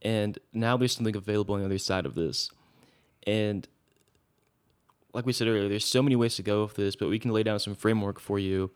and 0.02 0.38
now 0.52 0.76
there's 0.76 0.94
something 0.96 1.14
available 1.14 1.54
on 1.54 1.60
the 1.60 1.66
other 1.66 1.78
side 1.78 2.06
of 2.06 2.14
this. 2.14 2.50
And 3.26 3.68
like 5.12 5.26
we 5.26 5.32
said 5.32 5.46
earlier, 5.48 5.68
there's 5.68 5.84
so 5.84 6.02
many 6.02 6.16
ways 6.16 6.36
to 6.36 6.42
go 6.42 6.62
with 6.64 6.74
this, 6.74 6.96
but 6.96 7.08
we 7.08 7.18
can 7.18 7.30
lay 7.30 7.42
down 7.42 7.60
some 7.60 7.74
framework 7.74 8.18
for 8.18 8.38
you. 8.38 8.70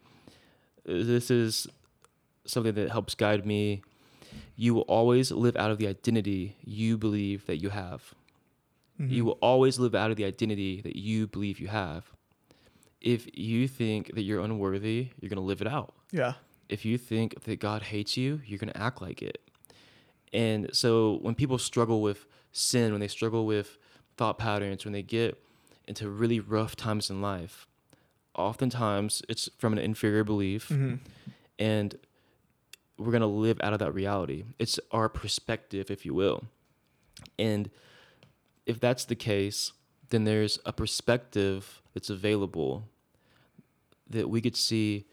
This 0.85 1.31
is 1.31 1.67
something 2.47 2.75
that 2.75 2.91
helps 2.91 3.15
guide 3.15 3.45
me. 3.45 3.83
You 4.61 4.75
will 4.75 4.83
always 4.83 5.31
live 5.31 5.57
out 5.57 5.71
of 5.71 5.79
the 5.79 5.87
identity 5.87 6.57
you 6.65 6.99
believe 6.99 7.47
that 7.47 7.59
you 7.59 7.69
have. 7.71 8.13
Mm-hmm. 9.01 9.13
You 9.13 9.25
will 9.25 9.39
always 9.41 9.79
live 9.79 9.95
out 9.95 10.11
of 10.11 10.17
the 10.17 10.25
identity 10.25 10.81
that 10.81 10.97
you 10.97 11.29
believe 11.29 11.61
you 11.61 11.69
have. 11.69 12.11
If 13.01 13.29
you 13.39 13.69
think 13.69 14.15
that 14.17 14.23
you're 14.23 14.41
unworthy, 14.41 15.11
you're 15.21 15.29
going 15.29 15.37
to 15.37 15.47
live 15.47 15.61
it 15.61 15.69
out. 15.69 15.95
Yeah. 16.11 16.33
If 16.69 16.85
you 16.85 16.99
think 16.99 17.45
that 17.45 17.61
God 17.61 17.83
hates 17.83 18.17
you, 18.17 18.41
you're 18.45 18.59
going 18.59 18.73
to 18.73 18.77
act 18.77 19.01
like 19.01 19.23
it. 19.23 19.39
And 20.33 20.71
so 20.73 21.19
when 21.23 21.37
people 21.37 21.59
struggle 21.59 22.03
with 22.03 22.27
sin, 22.51 22.91
when 22.91 23.01
they 23.01 23.07
struggle 23.09 23.47
with 23.47 23.79
thought 24.17 24.39
patterns, 24.39 24.85
when 24.85 24.93
they 24.93 25.03
get 25.05 25.41
into 25.87 26.09
really 26.11 26.41
rough 26.41 26.75
times 26.75 27.09
in 27.11 27.23
life, 27.23 27.69
oftentimes 28.35 29.23
it's 29.29 29.49
from 29.57 29.73
an 29.73 29.79
inferior 29.79 30.25
belief 30.25 30.69
Mm-hmm. 30.69 30.97
and 31.61 31.95
we're 32.99 33.13
going 33.13 33.21
to 33.21 33.27
live 33.27 33.61
out 33.63 33.73
of 33.73 33.79
that 33.79 33.93
reality. 33.93 34.45
It's 34.59 34.79
our 34.91 35.09
perspective, 35.09 35.91
if 35.91 36.05
you 36.05 36.15
will. 36.15 36.45
And 37.39 37.71
if 38.67 38.81
that's 38.81 39.05
the 39.05 39.15
case, 39.15 39.73
then 40.11 40.25
there's 40.25 40.59
a 40.67 40.73
perspective 40.73 41.81
that's 41.95 42.11
available 42.11 42.89
that 44.11 44.29
we 44.29 44.41
could 44.41 44.57
see 44.57 45.07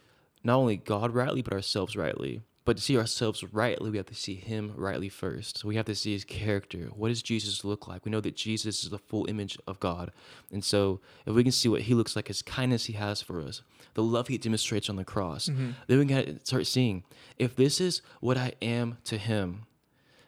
not 0.43 0.55
only 0.55 0.77
God 0.77 1.13
rightly, 1.13 1.41
but 1.41 1.53
ourselves 1.53 1.95
rightly. 1.95 2.41
But 2.65 2.77
to 2.77 2.83
see 2.83 2.97
ourselves 2.97 3.43
rightly, 3.43 3.91
we 3.91 3.97
have 3.97 4.07
to 4.07 4.15
see 4.15 4.35
Him 4.35 4.73
rightly 4.75 5.07
first. 5.07 5.59
So 5.59 5.67
we 5.67 5.75
have 5.75 5.85
to 5.85 5.93
see 5.95 6.13
His 6.13 6.23
character. 6.25 6.89
What 6.95 7.09
does 7.09 7.21
Jesus 7.21 7.63
look 7.63 7.87
like? 7.87 8.03
We 8.03 8.11
know 8.11 8.21
that 8.21 8.35
Jesus 8.35 8.83
is 8.83 8.89
the 8.89 8.97
full 8.97 9.27
image 9.29 9.57
of 9.67 9.79
God. 9.79 10.11
And 10.51 10.63
so 10.63 10.99
if 11.27 11.35
we 11.35 11.43
can 11.43 11.51
see 11.51 11.69
what 11.69 11.83
He 11.83 11.93
looks 11.93 12.15
like, 12.15 12.27
His 12.27 12.41
kindness 12.41 12.85
He 12.85 12.93
has 12.93 13.21
for 13.21 13.39
us, 13.39 13.61
the 13.93 14.01
love 14.03 14.27
He 14.29 14.37
demonstrates 14.39 14.89
on 14.89 14.95
the 14.95 15.05
cross, 15.05 15.47
Mm-hmm. 15.47 15.71
then 15.87 15.99
we 15.99 16.05
can 16.07 16.43
start 16.43 16.65
seeing 16.65 17.03
if 17.37 17.55
this 17.55 17.79
is 17.79 18.01
what 18.19 18.35
I 18.37 18.53
am 18.61 18.97
to 19.05 19.17
Him, 19.19 19.67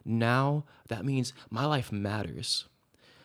now 0.05 0.63
that 0.89 1.03
means 1.03 1.33
my 1.49 1.65
life 1.65 1.91
matters 1.91 2.65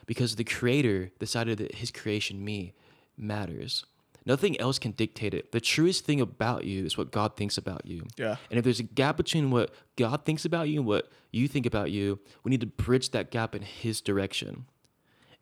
because 0.05 0.35
the 0.35 0.43
creator 0.43 1.11
decided 1.17 1.57
that 1.59 1.75
his 1.75 1.91
creation 1.91 2.43
me 2.43 2.73
matters 3.17 3.85
nothing 4.25 4.59
else 4.59 4.79
can 4.79 4.91
dictate 4.91 5.33
it 5.33 5.51
the 5.51 5.59
truest 5.61 6.05
thing 6.05 6.19
about 6.21 6.63
you 6.65 6.85
is 6.85 6.97
what 6.97 7.11
god 7.11 7.35
thinks 7.35 7.57
about 7.57 7.85
you 7.85 8.05
Yeah. 8.17 8.37
and 8.49 8.57
if 8.57 8.63
there's 8.63 8.79
a 8.79 8.83
gap 8.83 9.17
between 9.17 9.51
what 9.51 9.71
god 9.97 10.25
thinks 10.25 10.45
about 10.45 10.69
you 10.69 10.79
and 10.79 10.87
what 10.87 11.11
you 11.31 11.47
think 11.47 11.65
about 11.65 11.91
you 11.91 12.19
we 12.43 12.49
need 12.51 12.61
to 12.61 12.67
bridge 12.67 13.09
that 13.11 13.31
gap 13.31 13.53
in 13.55 13.61
his 13.63 14.01
direction 14.01 14.65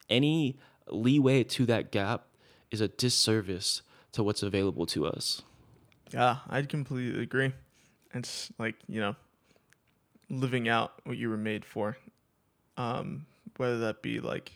any 0.09 0.57
leeway 0.87 1.43
to 1.43 1.65
that 1.65 1.91
gap 1.91 2.25
is 2.71 2.81
a 2.81 2.87
disservice 2.87 3.81
to 4.13 4.23
what's 4.23 4.43
available 4.43 4.85
to 4.85 5.05
us 5.05 5.41
Yeah, 6.13 6.37
I'd 6.49 6.67
completely 6.67 7.21
agree. 7.23 7.53
It's 8.13 8.51
like, 8.59 8.75
you 8.89 8.99
know, 8.99 9.15
living 10.29 10.67
out 10.67 10.93
what 11.05 11.17
you 11.17 11.29
were 11.29 11.37
made 11.37 11.63
for. 11.63 11.97
Um, 12.77 13.25
whether 13.57 13.79
that 13.79 14.01
be 14.01 14.19
like 14.19 14.51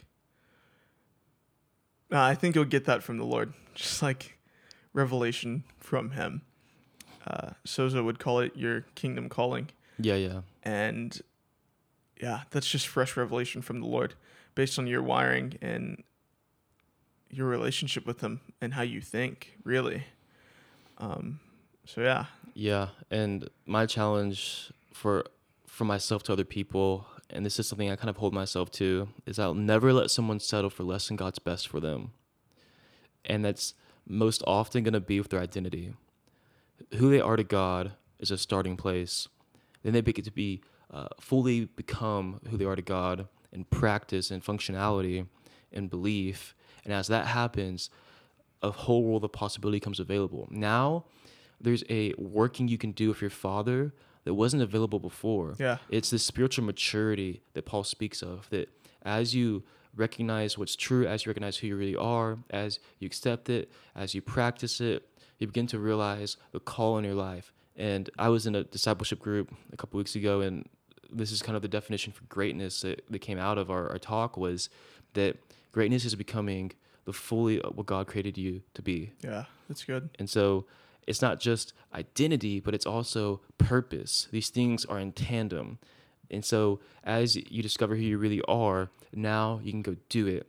uh, 2.12 2.22
I 2.22 2.36
think 2.36 2.56
you'll 2.56 2.66
get 2.66 2.86
that 2.86 3.04
from 3.04 3.18
the 3.18 3.26
Lord. 3.26 3.54
Just 3.74 4.02
like 4.02 4.38
revelation 4.94 5.64
from 5.80 6.12
him. 6.12 6.42
Uh, 7.28 7.52
Sozo 7.66 8.04
would 8.06 8.20
call 8.20 8.40
it 8.40 8.56
your 8.56 8.82
kingdom 8.96 9.30
calling. 9.30 9.70
yeah 10.00 10.16
yeah 10.16 10.42
And 10.64 11.20
yeah, 12.22 12.42
that's 12.52 12.70
just 12.70 12.88
fresh 12.88 13.18
revelation 13.18 13.62
from 13.62 13.82
the 13.82 13.88
Lord 13.88 14.14
based 14.54 14.80
on 14.80 14.88
your 14.88 15.02
wiring 15.02 15.58
and 15.62 16.04
your 17.30 17.48
relationship 17.48 18.06
with 18.06 18.22
him 18.22 18.40
and 18.62 18.74
how 18.74 18.84
you 18.84 19.02
think, 19.02 19.58
really. 19.64 20.06
Um, 20.98 21.40
so 21.86 22.02
yeah. 22.02 22.26
Yeah, 22.54 22.90
and 23.12 23.50
my 23.66 23.86
challenge 23.86 24.72
for 24.94 25.26
for 25.68 25.84
myself 25.84 26.24
to 26.24 26.34
other 26.34 26.46
people, 26.46 27.06
and 27.30 27.46
this 27.46 27.60
is 27.60 27.68
something 27.68 27.90
I 27.90 27.96
kind 27.96 28.10
of 28.10 28.18
hold 28.18 28.34
myself 28.34 28.72
to, 28.72 29.10
is 29.26 29.40
I'll 29.40 29.54
never 29.54 29.92
let 29.92 30.12
someone 30.12 30.40
settle 30.40 30.70
for 30.70 30.84
less 30.84 31.08
than 31.08 31.18
God's 31.18 31.40
best 31.40 31.68
for 31.68 31.80
them. 31.80 32.12
And 33.24 33.44
that's 33.44 33.74
most 34.08 34.44
often 34.46 34.84
going 34.84 34.94
to 34.94 35.00
be 35.00 35.20
with 35.20 35.30
their 35.30 35.40
identity. 35.40 35.94
Who 36.98 37.10
they 37.10 37.22
are 37.22 37.36
to 37.36 37.44
God 37.44 37.94
is 38.20 38.32
a 38.32 38.38
starting 38.38 38.78
place. 38.78 39.28
Then 39.84 39.94
they 39.94 40.02
get 40.02 40.26
to 40.26 40.32
be 40.32 40.62
uh, 40.92 41.08
fully 41.20 41.66
become 41.66 42.40
who 42.50 42.58
they 42.58 42.66
are 42.66 42.76
to 42.76 42.82
God 42.82 43.28
in 43.52 43.66
practice 43.66 44.32
and 44.32 44.44
functionality 44.44 45.26
and 45.74 45.90
belief. 45.90 46.56
And 46.84 46.94
as 46.94 47.08
that 47.08 47.28
happens, 47.28 47.90
a 48.62 48.72
whole 48.72 49.04
world 49.04 49.24
of 49.24 49.32
possibility 49.32 49.80
comes 49.80 50.00
available. 50.00 50.48
Now, 50.52 51.06
there's 51.60 51.84
a 51.90 52.14
working 52.18 52.68
you 52.68 52.78
can 52.78 52.92
do 52.92 53.10
with 53.10 53.22
your 53.22 53.30
father 53.30 53.94
that 54.26 54.34
wasn't 54.34 54.62
available 54.62 55.00
before. 55.00 55.56
Yeah. 55.58 55.78
It's 55.90 56.10
this 56.10 56.24
spiritual 56.24 56.66
maturity 56.66 57.42
that 57.54 57.66
Paul 57.66 57.84
speaks 57.84 58.22
of 58.22 58.50
that 58.50 58.70
as 59.04 59.34
you 59.34 59.64
recognize 59.96 60.58
what's 60.58 60.76
true, 60.76 61.08
as 61.08 61.26
you 61.26 61.30
recognize 61.30 61.58
who 61.58 61.68
you 61.68 61.78
really 61.78 61.96
are, 61.96 62.38
as 62.50 62.80
you 63.00 63.06
accept 63.06 63.50
it, 63.50 63.72
as 63.96 64.14
you 64.14 64.22
practice 64.22 64.82
it, 64.82 65.08
you 65.40 65.48
begin 65.48 65.68
to 65.68 65.80
realize 65.80 66.38
the 66.52 66.60
call 66.60 66.98
in 66.98 67.06
your 67.06 67.14
life. 67.14 67.54
And 67.76 68.10
I 68.18 68.30
was 68.30 68.46
in 68.46 68.56
a 68.56 68.64
discipleship 68.64 69.20
group 69.20 69.54
a 69.72 69.78
couple 69.78 69.98
weeks 69.98 70.16
ago, 70.16 70.42
and 70.42 70.68
this 71.12 71.32
is 71.32 71.42
kind 71.42 71.56
of 71.56 71.62
the 71.62 71.68
definition 71.68 72.12
for 72.12 72.24
greatness 72.26 72.82
that, 72.82 73.06
that 73.10 73.20
came 73.20 73.38
out 73.38 73.58
of 73.58 73.70
our, 73.70 73.90
our 73.90 74.00
talk 74.00 74.38
was 74.38 74.70
that 75.14 75.38
greatness 75.72 76.04
is 76.06 76.16
becoming 76.16 76.72
the 77.06 77.14
fully 77.14 77.60
what 77.60 77.86
God 77.86 78.08
created 78.08 78.38
you 78.38 78.62
to 78.74 78.82
be. 78.82 79.12
Yeah, 79.22 79.46
that's 79.70 79.84
good. 79.84 80.10
And 80.18 80.30
so 80.30 80.66
it's 81.08 81.22
not 81.22 81.40
just 81.40 81.74
identity, 81.94 82.60
but 82.60 82.74
it's 82.74 82.86
also 82.86 83.42
purpose. 83.58 84.28
These 84.32 84.50
things 84.50 84.86
are 84.86 85.00
in 85.00 85.12
tandem. 85.12 85.80
And 86.32 86.44
so 86.44 86.80
as 87.04 87.36
you 87.36 87.62
discover 87.62 87.96
who 87.96 88.02
you 88.02 88.18
really 88.18 88.42
are, 88.48 88.90
now 89.14 89.60
you 89.64 89.72
can 89.72 89.82
go 89.82 89.96
do 90.10 90.28
it. 90.28 90.48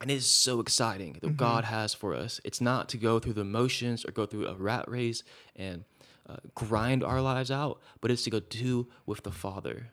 And 0.00 0.10
it 0.10 0.14
is 0.14 0.26
so 0.26 0.60
exciting 0.60 1.18
that 1.22 1.36
God 1.36 1.64
has 1.64 1.94
for 1.94 2.14
us. 2.14 2.40
It's 2.44 2.60
not 2.60 2.88
to 2.90 2.98
go 2.98 3.18
through 3.18 3.34
the 3.34 3.44
motions 3.44 4.04
or 4.04 4.10
go 4.10 4.26
through 4.26 4.46
a 4.48 4.54
rat 4.54 4.88
race 4.88 5.22
and 5.54 5.84
uh, 6.28 6.36
grind 6.54 7.04
our 7.04 7.20
lives 7.20 7.50
out, 7.50 7.80
but 8.00 8.10
it's 8.10 8.24
to 8.24 8.30
go 8.30 8.40
do 8.40 8.88
with 9.06 9.22
the 9.22 9.30
Father, 9.30 9.90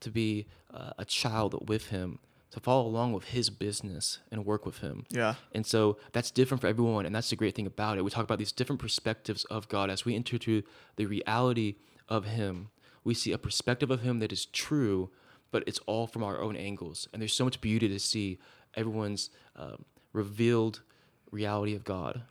to 0.00 0.10
be 0.10 0.46
uh, 0.72 0.92
a 0.98 1.04
child 1.04 1.68
with 1.68 1.88
Him, 1.88 2.20
to 2.50 2.60
follow 2.60 2.86
along 2.86 3.12
with 3.12 3.24
His 3.24 3.50
business 3.50 4.18
and 4.30 4.44
work 4.44 4.64
with 4.64 4.78
Him. 4.78 5.04
Yeah. 5.10 5.34
And 5.52 5.66
so 5.66 5.98
that's 6.12 6.30
different 6.30 6.60
for 6.60 6.66
everyone. 6.66 7.06
And 7.06 7.14
that's 7.14 7.30
the 7.30 7.36
great 7.36 7.54
thing 7.54 7.66
about 7.66 7.98
it. 7.98 8.04
We 8.04 8.10
talk 8.10 8.24
about 8.24 8.38
these 8.38 8.52
different 8.52 8.80
perspectives 8.80 9.44
of 9.44 9.68
God 9.68 9.90
as 9.90 10.04
we 10.04 10.14
enter 10.14 10.38
to 10.38 10.62
the 10.96 11.06
reality 11.06 11.76
of 12.08 12.24
Him. 12.24 12.70
We 13.04 13.14
see 13.14 13.32
a 13.32 13.38
perspective 13.38 13.90
of 13.90 14.00
Him 14.00 14.18
that 14.20 14.32
is 14.32 14.46
true, 14.46 15.10
but 15.50 15.64
it's 15.66 15.80
all 15.80 16.06
from 16.06 16.22
our 16.22 16.40
own 16.40 16.56
angles. 16.56 17.08
And 17.12 17.20
there's 17.20 17.34
so 17.34 17.44
much 17.44 17.60
beauty 17.60 17.88
to 17.88 17.98
see 17.98 18.38
everyone's 18.74 19.30
um, 19.56 19.84
revealed 20.12 20.82
reality 21.30 21.74
of 21.74 21.84
God. 21.84 22.22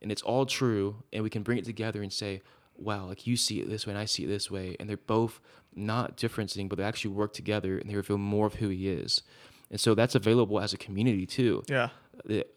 And 0.00 0.12
it's 0.12 0.22
all 0.22 0.46
true. 0.46 1.02
And 1.12 1.24
we 1.24 1.30
can 1.30 1.42
bring 1.42 1.58
it 1.58 1.64
together 1.64 2.02
and 2.02 2.12
say, 2.12 2.42
wow, 2.76 3.06
like 3.06 3.26
you 3.26 3.36
see 3.36 3.60
it 3.60 3.68
this 3.68 3.86
way 3.86 3.92
and 3.92 3.98
I 3.98 4.04
see 4.04 4.24
it 4.24 4.28
this 4.28 4.50
way. 4.50 4.76
And 4.78 4.88
they're 4.88 4.96
both 4.96 5.40
not 5.74 6.16
differencing, 6.16 6.68
but 6.68 6.78
they 6.78 6.84
actually 6.84 7.12
work 7.12 7.32
together 7.32 7.78
and 7.78 7.88
they 7.88 7.96
reveal 7.96 8.18
more 8.18 8.46
of 8.46 8.54
who 8.54 8.68
He 8.68 8.88
is. 8.88 9.22
And 9.70 9.80
so 9.80 9.94
that's 9.94 10.14
available 10.14 10.60
as 10.60 10.72
a 10.72 10.76
community 10.78 11.26
too 11.26 11.62
Yeah. 11.68 11.88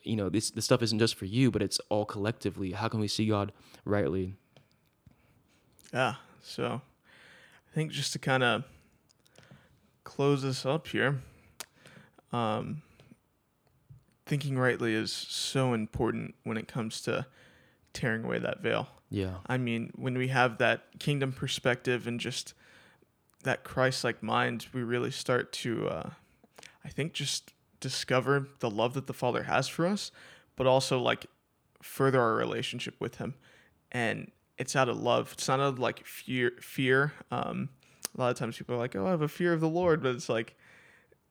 you 0.03 0.15
know 0.15 0.29
this 0.29 0.51
this 0.51 0.65
stuff 0.65 0.81
isn't 0.83 0.99
just 0.99 1.15
for 1.15 1.25
you 1.25 1.49
but 1.51 1.61
it's 1.61 1.79
all 1.89 2.05
collectively 2.05 2.71
how 2.73 2.87
can 2.89 2.99
we 2.99 3.07
see 3.07 3.27
god 3.27 3.51
rightly 3.85 4.35
Yeah. 5.93 6.15
So 6.41 6.81
I 7.71 7.75
think 7.75 7.91
just 7.91 8.13
to 8.13 8.19
kind 8.19 8.43
of 8.43 8.63
close 10.03 10.41
this 10.41 10.65
up 10.65 10.87
here, 10.87 11.19
um, 12.31 12.81
thinking 14.25 14.57
rightly 14.57 14.93
is 14.93 15.11
so 15.11 15.73
important 15.73 16.35
when 16.43 16.57
it 16.57 16.67
comes 16.67 17.01
to 17.01 17.25
tearing 17.93 18.23
away 18.23 18.39
that 18.39 18.61
veil. 18.61 18.87
yeah 19.09 19.35
I 19.47 19.57
mean, 19.57 19.91
when 19.95 20.17
we 20.17 20.27
have 20.29 20.57
that 20.59 20.99
kingdom 20.99 21.31
perspective 21.31 22.07
and 22.07 22.19
just 22.19 22.53
that 23.43 23.63
Christ 23.63 24.03
like 24.03 24.21
mind, 24.21 24.67
we 24.73 24.83
really 24.83 25.11
start 25.11 25.51
to, 25.53 25.87
uh, 25.87 26.09
I 26.87 26.89
think, 26.89 27.13
just 27.13 27.53
discover 27.79 28.47
the 28.59 28.69
love 28.69 28.93
that 28.95 29.05
the 29.05 29.13
Father 29.13 29.43
has 29.43 29.67
for 29.67 29.85
us, 29.85 30.11
but 30.55 30.65
also 30.65 30.99
like 30.99 31.27
further 31.83 32.19
our 32.21 32.33
relationship 32.33 32.95
with 32.99 33.17
Him. 33.17 33.35
And 33.91 34.31
it's 34.57 34.75
out 34.75 34.89
of 34.89 34.97
love. 34.97 35.33
It's 35.33 35.47
not 35.47 35.59
out 35.59 35.67
of 35.67 35.79
like 35.79 36.05
fear, 36.05 36.53
fear, 36.59 37.13
um, 37.29 37.69
a 38.17 38.21
lot 38.21 38.31
of 38.31 38.37
times 38.37 38.57
people 38.57 38.75
are 38.75 38.79
like, 38.79 38.95
"Oh, 38.95 39.05
I 39.05 39.11
have 39.11 39.21
a 39.21 39.27
fear 39.27 39.53
of 39.53 39.61
the 39.61 39.69
Lord," 39.69 40.01
but 40.01 40.15
it's 40.15 40.29
like, 40.29 40.55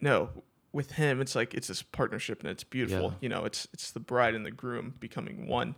no, 0.01 0.31
with 0.73 0.93
Him, 0.93 1.21
it's 1.21 1.35
like 1.35 1.55
it's 1.55 1.69
this 1.69 1.83
partnership 1.83 2.41
and 2.41 2.51
it's 2.51 2.65
beautiful. 2.65 3.09
Yeah. 3.11 3.17
You 3.21 3.29
know, 3.29 3.45
it's 3.45 3.67
it's 3.73 3.91
the 3.91 4.01
bride 4.01 4.35
and 4.35 4.47
the 4.47 4.51
groom 4.51 4.95
becoming 5.01 5.49
one. 5.49 5.75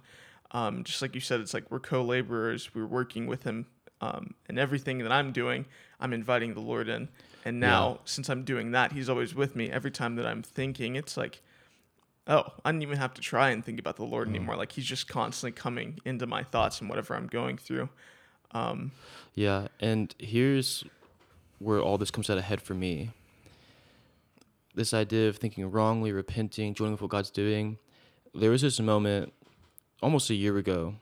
Um, 0.50 0.84
just 0.84 1.02
like 1.02 1.14
you 1.14 1.20
said, 1.20 1.40
it's 1.40 1.54
like 1.54 1.70
we're 1.70 1.80
co-laborers. 1.80 2.74
We're 2.74 2.86
working 2.86 3.26
with 3.26 3.44
Him, 3.44 3.66
um, 4.00 4.34
and 4.48 4.58
everything 4.58 4.98
that 4.98 5.12
I'm 5.12 5.32
doing, 5.32 5.66
I'm 6.00 6.12
inviting 6.12 6.54
the 6.54 6.60
Lord 6.60 6.88
in. 6.88 7.08
And 7.48 7.60
now, 7.60 7.88
Yeah. 7.92 7.96
since 8.04 8.28
I'm 8.28 8.44
doing 8.44 8.72
that, 8.72 8.92
He's 8.92 9.08
always 9.08 9.34
with 9.34 9.56
me. 9.56 9.70
Every 9.70 9.90
time 9.90 10.16
that 10.16 10.26
I'm 10.26 10.42
thinking, 10.42 10.96
it's 10.96 11.16
like, 11.16 11.40
oh, 12.26 12.44
I 12.64 12.70
didn't 12.70 12.82
even 12.82 12.98
have 12.98 13.14
to 13.14 13.22
try 13.22 13.48
and 13.50 13.64
think 13.64 13.80
about 13.80 13.96
the 13.96 14.04
Lord 14.04 14.28
anymore. 14.28 14.54
Like 14.56 14.72
He's 14.72 14.84
just 14.84 15.08
constantly 15.08 15.52
coming 15.52 15.98
into 16.04 16.26
my 16.26 16.42
thoughts 16.42 16.80
and 16.80 16.90
whatever 16.90 17.14
I'm 17.16 17.26
going 17.26 17.56
through. 17.56 17.88
Um, 18.52 18.92
Yeah, 19.34 19.68
and 19.80 20.14
here's 20.18 20.84
where 21.58 21.80
all 21.80 21.96
this 21.96 22.10
comes 22.10 22.28
out 22.28 22.38
ahead 22.38 22.60
for 22.60 22.74
me. 22.74 23.10
This 24.74 24.92
idea 24.92 25.28
of 25.28 25.38
thinking 25.38 25.70
wrongly, 25.70 26.12
repenting, 26.12 26.74
joining 26.74 26.92
with 26.92 27.00
what 27.02 27.10
God's 27.10 27.30
doing. 27.30 27.78
There 28.34 28.50
was 28.50 28.62
this 28.62 28.78
moment 28.78 29.32
almost 30.02 30.28
a 30.30 30.34
year 30.34 30.56
ago 30.58 30.96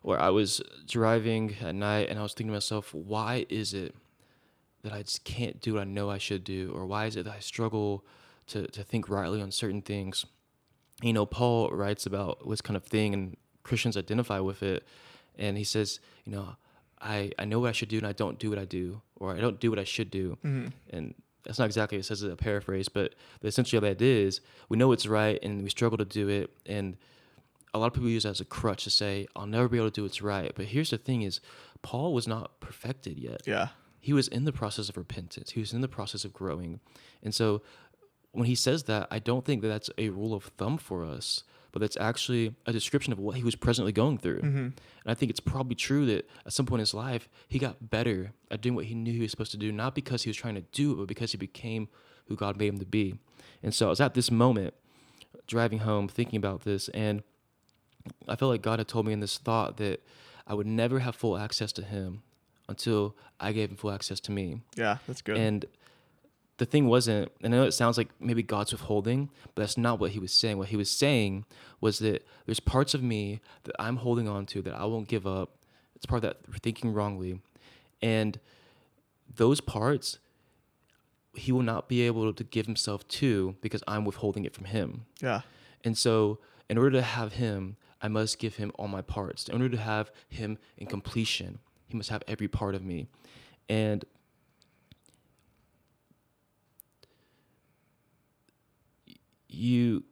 where 0.00 0.18
I 0.18 0.30
was 0.30 0.60
driving 0.88 1.56
at 1.60 1.74
night 1.74 2.08
and 2.08 2.18
I 2.18 2.22
was 2.22 2.32
thinking 2.32 2.48
to 2.48 2.54
myself, 2.54 2.92
why 2.92 3.46
is 3.48 3.72
it 3.74 3.94
that 4.82 4.92
I 4.92 5.02
just 5.02 5.24
can't 5.24 5.60
do 5.60 5.74
what 5.74 5.82
I 5.82 5.84
know 5.84 6.10
I 6.10 6.18
should 6.18 6.44
do? 6.44 6.72
Or 6.74 6.86
why 6.86 7.06
is 7.06 7.16
it 7.16 7.24
that 7.24 7.34
I 7.34 7.40
struggle 7.40 8.04
to, 8.48 8.66
to 8.66 8.82
think 8.82 9.08
rightly 9.08 9.40
on 9.40 9.50
certain 9.50 9.82
things? 9.82 10.24
You 11.02 11.12
know, 11.12 11.26
Paul 11.26 11.70
writes 11.70 12.06
about 12.06 12.48
this 12.48 12.60
kind 12.60 12.76
of 12.76 12.84
thing 12.84 13.14
and 13.14 13.36
Christians 13.62 13.96
identify 13.96 14.40
with 14.40 14.62
it. 14.62 14.86
And 15.38 15.56
he 15.56 15.64
says, 15.64 16.00
you 16.24 16.32
know, 16.32 16.56
I, 17.00 17.32
I 17.38 17.44
know 17.44 17.60
what 17.60 17.68
I 17.68 17.72
should 17.72 17.88
do 17.88 17.98
and 17.98 18.06
I 18.06 18.12
don't 18.12 18.38
do 18.38 18.50
what 18.50 18.58
I 18.58 18.64
do, 18.64 19.02
or 19.16 19.34
I 19.34 19.40
don't 19.40 19.58
do 19.58 19.70
what 19.70 19.78
I 19.78 19.84
should 19.84 20.10
do. 20.10 20.38
Mm-hmm. 20.44 20.68
And 20.90 21.14
that's 21.44 21.58
not 21.58 21.64
exactly 21.64 21.98
it 21.98 22.04
says 22.04 22.22
as 22.22 22.30
a 22.30 22.36
paraphrase, 22.36 22.88
but 22.88 23.14
the 23.40 23.48
essentially 23.48 23.78
all 23.78 23.88
that 23.88 24.00
is 24.00 24.40
we 24.68 24.76
know 24.76 24.92
it's 24.92 25.06
right 25.06 25.38
and 25.42 25.62
we 25.62 25.70
struggle 25.70 25.98
to 25.98 26.04
do 26.04 26.28
it. 26.28 26.50
And 26.66 26.96
a 27.74 27.78
lot 27.78 27.86
of 27.86 27.94
people 27.94 28.08
use 28.08 28.24
it 28.24 28.30
as 28.30 28.40
a 28.40 28.44
crutch 28.44 28.84
to 28.84 28.90
say, 28.90 29.26
I'll 29.34 29.46
never 29.46 29.68
be 29.68 29.78
able 29.78 29.90
to 29.90 29.94
do 29.94 30.02
what's 30.02 30.22
right. 30.22 30.52
But 30.54 30.66
here's 30.66 30.90
the 30.90 30.98
thing 30.98 31.22
is 31.22 31.40
Paul 31.82 32.12
was 32.14 32.28
not 32.28 32.60
perfected 32.60 33.18
yet. 33.18 33.42
yeah, 33.46 33.68
He 34.02 34.12
was 34.12 34.26
in 34.26 34.44
the 34.44 34.52
process 34.52 34.88
of 34.88 34.96
repentance. 34.96 35.52
He 35.52 35.60
was 35.60 35.72
in 35.72 35.80
the 35.80 35.86
process 35.86 36.24
of 36.24 36.32
growing. 36.32 36.80
And 37.22 37.32
so 37.32 37.62
when 38.32 38.46
he 38.46 38.56
says 38.56 38.82
that, 38.84 39.06
I 39.12 39.20
don't 39.20 39.44
think 39.44 39.62
that 39.62 39.68
that's 39.68 39.90
a 39.96 40.08
rule 40.08 40.34
of 40.34 40.44
thumb 40.58 40.76
for 40.76 41.04
us, 41.04 41.44
but 41.70 41.78
that's 41.78 41.96
actually 41.96 42.56
a 42.66 42.72
description 42.72 43.12
of 43.12 43.20
what 43.20 43.36
he 43.36 43.44
was 43.44 43.54
presently 43.54 43.92
going 43.92 44.18
through. 44.18 44.40
Mm-hmm. 44.40 44.56
And 44.56 44.74
I 45.06 45.14
think 45.14 45.30
it's 45.30 45.38
probably 45.38 45.76
true 45.76 46.04
that 46.06 46.28
at 46.44 46.52
some 46.52 46.66
point 46.66 46.80
in 46.80 46.82
his 46.82 46.94
life, 46.94 47.28
he 47.46 47.60
got 47.60 47.90
better 47.90 48.32
at 48.50 48.60
doing 48.60 48.74
what 48.74 48.86
he 48.86 48.96
knew 48.96 49.12
he 49.12 49.20
was 49.20 49.30
supposed 49.30 49.52
to 49.52 49.56
do, 49.56 49.70
not 49.70 49.94
because 49.94 50.24
he 50.24 50.30
was 50.30 50.36
trying 50.36 50.56
to 50.56 50.64
do 50.72 50.92
it, 50.92 50.96
but 50.96 51.06
because 51.06 51.30
he 51.30 51.38
became 51.38 51.88
who 52.26 52.34
God 52.34 52.56
made 52.56 52.72
him 52.72 52.80
to 52.80 52.84
be. 52.84 53.20
And 53.62 53.72
so 53.72 53.86
I 53.86 53.90
was 53.90 54.00
at 54.00 54.14
this 54.14 54.32
moment 54.32 54.74
driving 55.46 55.78
home 55.78 56.08
thinking 56.08 56.38
about 56.38 56.62
this, 56.62 56.88
and 56.88 57.22
I 58.26 58.34
felt 58.34 58.50
like 58.50 58.62
God 58.62 58.80
had 58.80 58.88
told 58.88 59.06
me 59.06 59.12
in 59.12 59.20
this 59.20 59.38
thought 59.38 59.76
that 59.76 60.02
I 60.44 60.54
would 60.54 60.66
never 60.66 60.98
have 60.98 61.14
full 61.14 61.38
access 61.38 61.70
to 61.74 61.84
him 61.84 62.24
until 62.72 63.16
I 63.38 63.52
gave 63.52 63.70
him 63.70 63.76
full 63.76 63.92
access 63.92 64.20
to 64.20 64.32
me. 64.32 64.60
yeah, 64.76 64.98
that's 65.06 65.22
good. 65.22 65.36
And 65.36 65.64
the 66.58 66.66
thing 66.66 66.86
wasn't, 66.86 67.30
and 67.42 67.54
I 67.54 67.58
know 67.58 67.64
it 67.64 67.72
sounds 67.72 67.96
like 67.98 68.08
maybe 68.20 68.42
God's 68.42 68.72
withholding, 68.72 69.30
but 69.54 69.62
that's 69.62 69.78
not 69.78 69.98
what 70.00 70.10
he 70.12 70.18
was 70.18 70.32
saying. 70.32 70.58
What 70.58 70.68
he 70.68 70.76
was 70.76 70.90
saying 70.90 71.44
was 71.80 71.98
that 72.00 72.26
there's 72.46 72.60
parts 72.60 72.94
of 72.94 73.02
me 73.02 73.40
that 73.64 73.74
I'm 73.78 73.96
holding 73.96 74.28
on 74.28 74.46
to 74.46 74.62
that 74.62 74.74
I 74.74 74.84
won't 74.84 75.08
give 75.08 75.26
up. 75.26 75.48
It's 75.96 76.06
part 76.06 76.22
of 76.24 76.30
that 76.30 76.60
thinking 76.62 76.92
wrongly. 76.92 77.40
And 78.00 78.38
those 79.34 79.60
parts, 79.60 80.18
he 81.34 81.50
will 81.52 81.62
not 81.62 81.88
be 81.88 82.02
able 82.02 82.32
to 82.32 82.44
give 82.44 82.66
himself 82.66 83.06
to 83.08 83.56
because 83.60 83.82
I'm 83.88 84.04
withholding 84.04 84.44
it 84.44 84.54
from 84.54 84.66
him. 84.66 85.06
yeah, 85.20 85.40
And 85.84 85.96
so, 85.96 86.38
in 86.68 86.76
order 86.78 86.90
to 86.92 87.02
have 87.02 87.34
him, 87.34 87.76
I 88.00 88.08
must 88.08 88.38
give 88.38 88.56
him 88.56 88.72
all 88.76 88.88
my 88.88 89.02
parts. 89.02 89.48
In 89.48 89.54
order 89.54 89.68
to 89.76 89.82
have 89.82 90.10
him 90.28 90.58
in 90.76 90.86
completion, 90.86 91.58
he 91.92 91.96
must 91.96 92.10
have 92.10 92.22
every 92.26 92.48
part 92.48 92.74
of 92.74 92.82
me. 92.82 93.06
And 93.68 94.04
you 99.48 100.04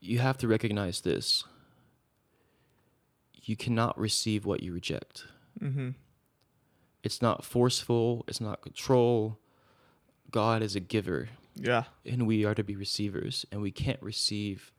you 0.00 0.18
have 0.18 0.38
to 0.38 0.48
recognize 0.48 1.00
this. 1.00 1.44
You 3.32 3.56
cannot 3.56 3.98
receive 3.98 4.46
what 4.46 4.62
you 4.62 4.72
reject. 4.72 5.24
mm-hmm. 5.60 5.90
It's 7.02 7.20
not 7.20 7.44
forceful, 7.44 8.24
it's 8.28 8.40
not 8.40 8.62
control. 8.62 9.38
God 10.30 10.62
is 10.62 10.74
a 10.74 10.80
giver 10.80 11.28
yeah, 11.56 11.84
and 12.04 12.26
we 12.26 12.44
are 12.44 12.54
to 12.54 12.64
be 12.64 12.76
receivers, 12.76 13.46
and 13.52 13.60
we 13.60 13.70
can't 13.70 14.02
receive 14.02 14.72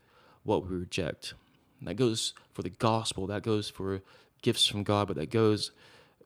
what 0.43 0.67
we 0.67 0.75
reject. 0.75 1.33
And 1.79 1.87
that 1.87 1.95
goes 1.95 2.33
for 2.53 2.61
the 2.63 2.69
gospel, 2.69 3.27
that 3.27 3.43
goes 3.43 3.69
for 3.69 4.01
gifts 4.41 4.67
from 4.67 4.83
God, 4.83 5.07
but 5.07 5.17
that 5.17 5.29
goes 5.29 5.71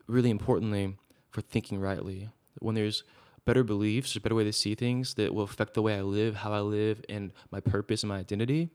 really 0.09 0.29
importantly 0.29 0.97
for 1.29 1.41
thinking 1.41 1.79
rightly. 1.79 2.29
When 2.59 2.75
there's 2.75 3.03
better 3.45 3.63
beliefs, 3.63 4.15
a 4.15 4.19
better 4.19 4.35
way 4.35 4.43
to 4.43 4.53
see 4.53 4.75
things 4.75 5.13
that 5.13 5.33
will 5.33 5.43
affect 5.43 5.73
the 5.73 5.81
way 5.81 5.97
I 5.97 6.01
live, 6.01 6.37
how 6.37 6.51
I 6.51 6.59
live, 6.59 7.03
and 7.07 7.31
my 7.51 7.59
purpose 7.59 8.03
and 8.03 8.09
my 8.09 8.17
identity, 8.17 8.69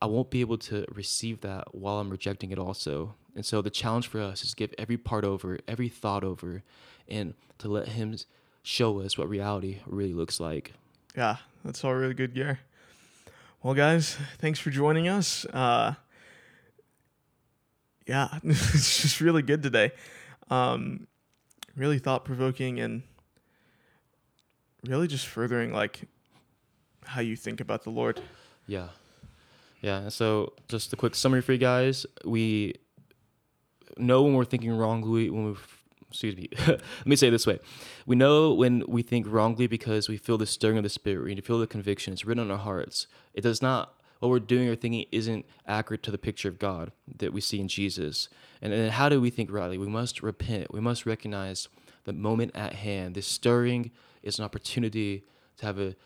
I 0.00 0.06
won't 0.06 0.30
be 0.30 0.40
able 0.40 0.58
to 0.58 0.84
receive 0.92 1.40
that 1.40 1.74
while 1.74 1.98
I'm 1.98 2.10
rejecting 2.10 2.50
it 2.50 2.58
also. 2.58 3.14
And 3.34 3.44
so 3.44 3.62
the 3.62 3.70
challenge 3.70 4.08
for 4.08 4.20
us 4.20 4.44
is 4.44 4.54
give 4.54 4.74
every 4.78 4.96
part 4.96 5.24
over, 5.24 5.58
every 5.66 5.88
thought 5.88 6.24
over, 6.24 6.62
and 7.08 7.34
to 7.58 7.68
let 7.68 7.88
Him 7.88 8.16
show 8.62 9.00
us 9.00 9.16
what 9.16 9.28
reality 9.28 9.78
really 9.86 10.12
looks 10.12 10.38
like. 10.38 10.72
yeah, 11.16 11.36
that's 11.64 11.84
all 11.84 11.94
really 11.94 12.14
good 12.14 12.34
gear. 12.34 12.60
Well, 13.62 13.74
guys, 13.74 14.16
thanks 14.38 14.58
for 14.58 14.70
joining 14.70 15.08
us. 15.08 15.44
Uh, 15.46 15.94
yeah, 18.06 18.38
it's 18.44 19.02
just 19.02 19.20
really 19.20 19.42
good 19.42 19.62
today. 19.62 19.92
Um, 20.52 21.06
really 21.76 21.98
thought 21.98 22.24
provoking 22.24 22.78
and 22.80 23.02
really 24.84 25.06
just 25.06 25.26
furthering 25.26 25.72
like 25.72 26.02
how 27.04 27.20
you 27.20 27.36
think 27.36 27.60
about 27.60 27.84
the 27.84 27.90
Lord. 27.90 28.20
Yeah. 28.66 28.88
Yeah. 29.80 30.08
So 30.10 30.52
just 30.68 30.92
a 30.92 30.96
quick 30.96 31.14
summary 31.14 31.40
for 31.40 31.52
you 31.52 31.58
guys. 31.58 32.04
We 32.24 32.74
know 33.96 34.22
when 34.22 34.34
we're 34.34 34.44
thinking 34.44 34.72
wrongly 34.72 35.30
when 35.30 35.46
we 35.46 35.56
excuse 36.10 36.36
me. 36.36 36.50
Let 36.66 37.06
me 37.06 37.16
say 37.16 37.28
it 37.28 37.30
this 37.30 37.46
way. 37.46 37.58
We 38.04 38.16
know 38.16 38.52
when 38.52 38.84
we 38.86 39.00
think 39.00 39.26
wrongly 39.26 39.66
because 39.66 40.08
we 40.08 40.18
feel 40.18 40.36
the 40.36 40.46
stirring 40.46 40.76
of 40.76 40.82
the 40.82 40.90
spirit, 40.90 41.24
we 41.24 41.40
feel 41.40 41.58
the 41.58 41.66
conviction. 41.66 42.12
It's 42.12 42.26
written 42.26 42.44
on 42.44 42.50
our 42.50 42.58
hearts. 42.58 43.06
It 43.32 43.40
does 43.40 43.62
not 43.62 43.94
what 44.22 44.30
we're 44.30 44.38
doing 44.38 44.68
or 44.68 44.76
thinking 44.76 45.04
isn't 45.10 45.44
accurate 45.66 46.04
to 46.04 46.12
the 46.12 46.16
picture 46.16 46.48
of 46.48 46.60
God 46.60 46.92
that 47.18 47.32
we 47.32 47.40
see 47.40 47.58
in 47.58 47.66
Jesus. 47.66 48.28
And 48.60 48.72
then 48.72 48.92
how 48.92 49.08
do 49.08 49.20
we 49.20 49.30
think 49.30 49.50
rightly? 49.50 49.78
We 49.78 49.88
must 49.88 50.22
repent. 50.22 50.72
We 50.72 50.78
must 50.78 51.06
recognize 51.06 51.66
the 52.04 52.12
moment 52.12 52.52
at 52.54 52.74
hand. 52.74 53.16
This 53.16 53.26
stirring 53.26 53.90
is 54.22 54.38
an 54.38 54.44
opportunity 54.44 55.24
to 55.56 55.66
have 55.66 55.80
a 55.80 55.96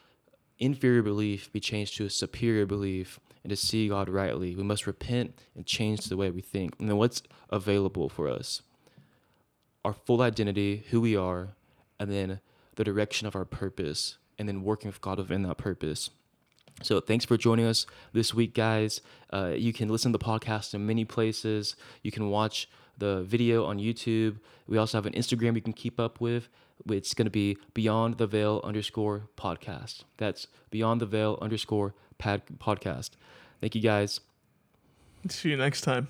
inferior 0.58 1.02
belief 1.02 1.52
be 1.52 1.60
changed 1.60 1.98
to 1.98 2.06
a 2.06 2.10
superior 2.10 2.64
belief 2.64 3.20
and 3.44 3.50
to 3.50 3.56
see 3.56 3.88
God 3.88 4.08
rightly. 4.08 4.56
We 4.56 4.62
must 4.62 4.86
repent 4.86 5.38
and 5.54 5.66
change 5.66 6.06
the 6.06 6.16
way 6.16 6.30
we 6.30 6.40
think. 6.40 6.72
And 6.78 6.88
then 6.88 6.96
what's 6.96 7.22
available 7.50 8.08
for 8.08 8.30
us? 8.30 8.62
Our 9.84 9.92
full 9.92 10.22
identity, 10.22 10.86
who 10.88 11.02
we 11.02 11.14
are, 11.14 11.50
and 12.00 12.10
then 12.10 12.40
the 12.76 12.84
direction 12.84 13.26
of 13.26 13.36
our 13.36 13.44
purpose, 13.44 14.16
and 14.38 14.48
then 14.48 14.62
working 14.62 14.88
with 14.88 15.02
God 15.02 15.18
within 15.18 15.42
that 15.42 15.58
purpose. 15.58 16.08
So 16.82 17.00
thanks 17.00 17.24
for 17.24 17.36
joining 17.36 17.66
us 17.66 17.86
this 18.12 18.34
week, 18.34 18.54
guys. 18.54 19.00
Uh, 19.32 19.52
you 19.56 19.72
can 19.72 19.88
listen 19.88 20.12
to 20.12 20.18
the 20.18 20.24
podcast 20.24 20.74
in 20.74 20.86
many 20.86 21.04
places. 21.04 21.74
You 22.02 22.12
can 22.12 22.28
watch 22.28 22.68
the 22.98 23.22
video 23.22 23.64
on 23.64 23.78
YouTube. 23.78 24.38
We 24.66 24.78
also 24.78 24.98
have 24.98 25.06
an 25.06 25.14
Instagram 25.14 25.54
you 25.54 25.62
can 25.62 25.72
keep 25.72 25.98
up 25.98 26.20
with. 26.20 26.48
It's 26.88 27.14
going 27.14 27.26
to 27.26 27.30
be 27.30 27.56
Beyond 27.74 28.18
the 28.18 28.26
Veil 28.26 28.60
underscore 28.62 29.28
podcast. 29.36 30.04
That's 30.18 30.46
Beyond 30.70 31.00
the 31.00 31.06
Veil 31.06 31.38
underscore 31.40 31.94
pad 32.18 32.42
podcast. 32.58 33.10
Thank 33.60 33.74
you, 33.74 33.80
guys. 33.80 34.20
See 35.28 35.50
you 35.50 35.56
next 35.56 35.80
time. 35.80 36.08